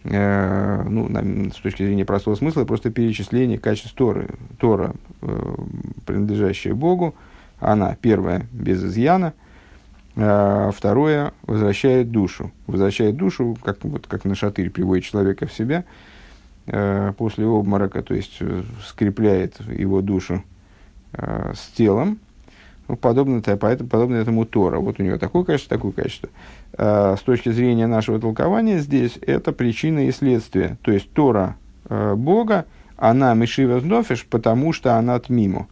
Э, 0.04 0.84
ну, 0.88 1.08
на, 1.08 1.50
с 1.50 1.56
точки 1.56 1.82
зрения 1.82 2.04
простого 2.04 2.34
смысла, 2.34 2.64
просто 2.64 2.90
перечисление 2.90 3.58
качеств 3.58 3.94
Торы. 3.94 4.28
Тора, 4.58 4.94
э, 5.22 5.54
принадлежащая 6.06 6.74
Богу, 6.74 7.14
она, 7.58 7.96
первое, 8.00 8.46
без 8.52 8.82
изъяна, 8.82 9.34
второе, 10.18 11.32
возвращает 11.42 12.10
душу. 12.10 12.50
Возвращает 12.66 13.16
душу, 13.16 13.56
как, 13.62 13.84
вот, 13.84 14.06
как 14.08 14.24
на 14.24 14.34
шатырь 14.34 14.70
приводит 14.70 15.04
человека 15.04 15.46
в 15.46 15.52
себя 15.52 15.84
э, 16.66 17.12
после 17.16 17.46
обморока, 17.46 18.02
то 18.02 18.14
есть 18.14 18.38
э, 18.40 18.62
скрепляет 18.84 19.60
его 19.60 20.00
душу 20.00 20.42
э, 21.12 21.52
с 21.54 21.68
телом, 21.68 22.18
ну, 22.88 22.96
подобно, 22.96 23.40
поэтому, 23.42 23.88
подобно 23.88 24.16
этому 24.16 24.44
Тора. 24.44 24.80
Вот 24.80 24.98
у 24.98 25.02
него 25.04 25.18
такое 25.18 25.44
качество, 25.44 25.76
такое 25.76 25.92
качество. 25.92 26.30
А, 26.72 27.16
с 27.16 27.20
точки 27.20 27.50
зрения 27.50 27.86
нашего 27.86 28.18
толкования 28.18 28.78
здесь 28.78 29.18
это 29.20 29.52
причина 29.52 30.08
и 30.08 30.10
следствие. 30.10 30.78
То 30.82 30.90
есть 30.90 31.12
Тора 31.12 31.56
Бога, 31.88 32.64
она 32.96 33.34
Мишива 33.34 33.80
Знофиш, 33.80 34.26
потому 34.26 34.72
что 34.72 34.96
она 34.96 35.18
Тмимо. 35.20 35.68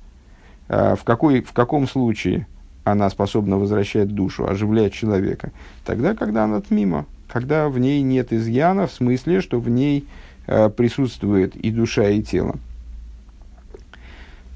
А, 0.69 0.95
в, 0.95 1.05
какой, 1.05 1.43
в 1.43 1.53
каком 1.53 1.89
случае 1.89 2.47
она 2.87 3.11
способна 3.11 3.59
возвращать 3.59 4.15
душу, 4.15 4.49
оживлять 4.49 4.93
человека? 4.93 5.51
Тогда, 5.85 6.15
когда 6.15 6.45
она 6.45 6.61
Тмимо, 6.61 7.07
когда 7.29 7.69
в 7.69 7.79
ней 7.81 8.01
нет 8.03 8.33
изъяна, 8.33 8.87
в 8.87 8.93
смысле, 8.93 9.41
что 9.41 9.59
в 9.59 9.69
ней 9.69 10.07
э, 10.47 10.71
присутствует 10.71 11.57
и 11.57 11.73
душа, 11.73 12.09
и 12.09 12.23
тело. 12.23 12.57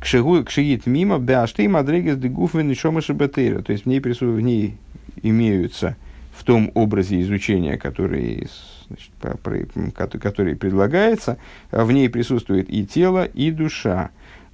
Кшигит 0.00 0.86
мимо 0.86 1.18
бяшты 1.18 1.68
мадрегес 1.68 2.16
дегуфы 2.16 2.62
нишома 2.62 3.02
шабатейра. 3.02 3.62
То 3.62 3.72
есть 3.72 3.84
в 3.84 3.88
ней, 3.88 4.00
присутствуют, 4.00 4.38
в 4.38 4.40
ней 4.40 4.76
имеются 5.22 5.96
в 6.32 6.44
том 6.44 6.70
образе 6.74 7.20
изучения, 7.22 7.76
который, 7.76 8.48
значит, 8.86 10.22
который 10.22 10.54
предлагается, 10.54 11.36
в 11.72 11.90
ней 11.90 12.08
присутствует 12.08 12.72
и 12.72 12.86
тело, 12.86 13.24
и 13.24 13.50
душа. 13.50 14.10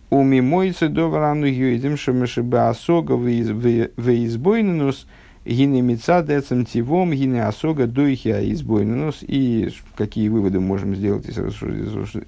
У 0.08 0.22
мимойцы 0.22 0.88
доварану 0.88 1.46
юидим 1.46 1.96
шамашиба 1.96 2.68
осога 2.68 3.14
веизбойнус 3.16 5.06
гине 5.44 5.80
мица 5.80 6.22
децем 6.22 6.64
тивом 6.64 7.12
гине 7.12 7.44
осога 7.44 7.86
дойхи 7.86 8.52
избойнус. 8.52 9.18
И 9.22 9.70
какие 9.96 10.28
выводы 10.28 10.60
можем 10.60 10.94
сделать 10.94 11.26
из, 11.26 11.38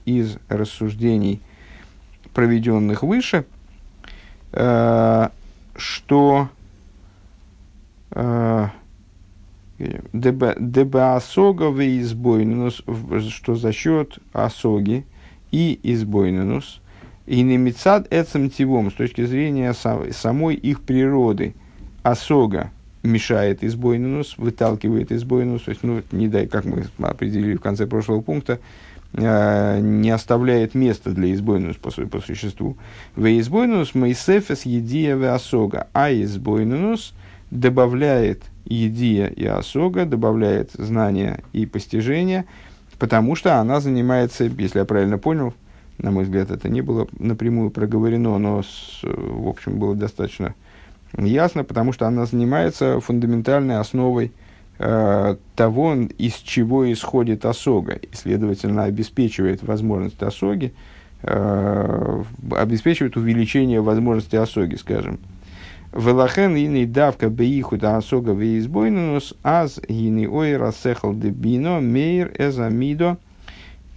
из 0.04 0.38
рассуждений 0.48 1.40
проведенных 2.34 3.02
выше, 3.02 3.44
э, 4.52 5.28
что 5.76 6.48
э, 8.10 8.66
дебаосога 10.12 11.70
в 11.70 11.80
избойнус, 11.80 12.82
что 13.30 13.54
за 13.54 13.72
счет 13.72 14.18
осоги 14.32 15.04
и 15.50 15.78
избойнус, 15.82 16.80
и 17.28 17.42
немецад 17.42 18.08
эцем 18.10 18.48
тивом, 18.48 18.90
с 18.90 18.94
точки 18.94 19.24
зрения 19.26 19.74
самой 19.74 20.54
их 20.54 20.80
природы, 20.80 21.54
осога 22.02 22.70
мешает 23.02 23.62
избойнус, 23.62 24.38
выталкивает 24.38 25.12
избойнус, 25.12 25.62
то 25.62 25.70
есть, 25.70 25.82
ну, 25.82 26.02
не 26.10 26.28
дай, 26.28 26.46
как 26.46 26.64
мы 26.64 26.86
определили 27.00 27.56
в 27.56 27.60
конце 27.60 27.86
прошлого 27.86 28.22
пункта, 28.22 28.60
э, 29.12 29.80
не 29.80 30.08
оставляет 30.08 30.74
места 30.74 31.10
для 31.10 31.34
избойнус 31.34 31.76
по, 31.76 31.90
по 31.90 32.20
существу. 32.20 32.78
В 33.14 33.26
избойнус 33.38 33.94
мейсефес 33.94 34.64
едия 34.64 35.14
в 35.14 35.34
осога, 35.34 35.88
а 35.92 36.10
избойнус 36.10 37.12
добавляет 37.50 38.42
едия 38.64 39.26
и 39.26 39.44
осога, 39.44 40.06
добавляет 40.06 40.70
знания 40.72 41.40
и 41.52 41.66
постижения, 41.66 42.46
потому 42.98 43.36
что 43.36 43.60
она 43.60 43.80
занимается, 43.80 44.44
если 44.44 44.78
я 44.78 44.86
правильно 44.86 45.18
понял, 45.18 45.52
на 45.98 46.10
мой 46.10 46.24
взгляд, 46.24 46.50
это 46.50 46.68
не 46.68 46.80
было 46.80 47.06
напрямую 47.18 47.70
проговорено, 47.70 48.38
но, 48.38 48.62
с, 48.62 49.00
в 49.02 49.48
общем, 49.48 49.78
было 49.78 49.94
достаточно 49.94 50.54
ясно, 51.16 51.64
потому 51.64 51.92
что 51.92 52.06
она 52.06 52.26
занимается 52.26 53.00
фундаментальной 53.00 53.78
основой 53.78 54.32
Э, 54.80 55.34
того, 55.56 55.94
из 55.94 56.34
чего 56.34 56.90
исходит 56.92 57.44
осога, 57.44 57.94
и, 57.94 58.08
следовательно, 58.12 58.84
обеспечивает 58.84 59.60
возможность 59.64 60.22
осоги, 60.22 60.72
э, 61.22 62.22
обеспечивает 62.52 63.16
увеличение 63.16 63.80
возможности 63.80 64.36
осоги, 64.36 64.76
скажем. 64.76 65.18
Велахен 65.92 66.54
ини 66.54 66.84
давка 66.84 67.28
беихуда 67.28 67.96
осога 67.96 68.32
веизбойнус 68.32 69.34
аз 69.42 69.80
гини 69.80 70.26
ойра 70.26 70.70
сехал 70.70 71.12
дебино 71.12 71.80
мейр 71.80 72.30
эзамидо. 72.38 73.16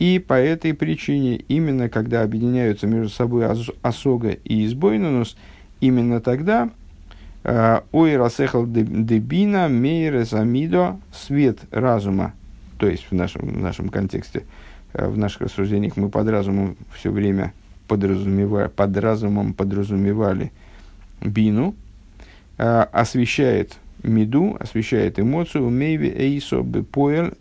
И 0.01 0.19
по 0.19 0.33
этой 0.33 0.73
причине, 0.73 1.35
именно 1.47 1.87
когда 1.87 2.23
объединяются 2.23 2.87
между 2.87 3.09
собой 3.09 3.45
осога 3.81 4.31
и 4.31 4.65
избойнус, 4.65 5.37
именно 5.79 6.19
тогда 6.21 6.71
Э, 7.43 7.81
Ой, 7.91 8.17
расехал 8.17 8.67
дебина, 8.67 9.67
мейрес 9.67 10.33
амидо, 10.33 10.99
свет 11.11 11.59
разума, 11.71 12.33
то 12.77 12.87
есть 12.87 13.07
в 13.09 13.15
нашем, 13.15 13.47
в 13.47 13.57
нашем 13.57 13.89
контексте, 13.89 14.43
э, 14.93 15.07
в 15.07 15.17
наших 15.17 15.41
рассуждениях 15.41 15.97
мы 15.97 16.09
под 16.09 16.27
разумом 16.27 16.77
все 16.93 17.11
время 17.11 17.53
подразумевали, 17.87 18.67
под 18.67 18.95
разумом 18.97 19.53
подразумевали 19.53 20.51
бину, 21.19 21.75
э, 22.57 22.85
освещает 22.91 23.77
меду, 24.03 24.57
освещает 24.59 25.19
эмоцию, 25.19 25.69
мейви 25.69 26.09
эйсо 26.09 26.61
бепоэль 26.61 27.33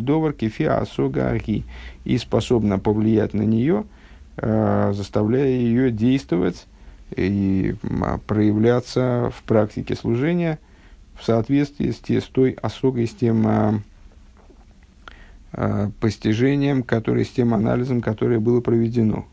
довар 0.00 0.32
кефи 0.32 0.64
асога 0.64 1.30
архи, 1.30 1.64
и 2.04 2.18
способна 2.18 2.78
повлиять 2.78 3.34
на 3.34 3.42
нее, 3.42 3.84
заставляя 4.36 5.48
ее 5.48 5.90
действовать 5.90 6.66
и 7.16 7.74
проявляться 8.26 9.32
в 9.34 9.42
практике 9.44 9.94
служения 9.94 10.58
в 11.18 11.24
соответствии 11.24 11.90
с, 11.90 11.98
те, 11.98 12.20
с 12.20 12.24
той 12.24 12.52
осогой, 12.60 13.06
с 13.06 13.14
тем 13.14 13.46
а, 13.46 13.80
а, 15.52 15.90
постижением, 16.00 16.82
который, 16.82 17.24
с 17.24 17.30
тем 17.30 17.54
анализом, 17.54 18.00
которое 18.00 18.40
было 18.40 18.60
проведено. 18.60 19.26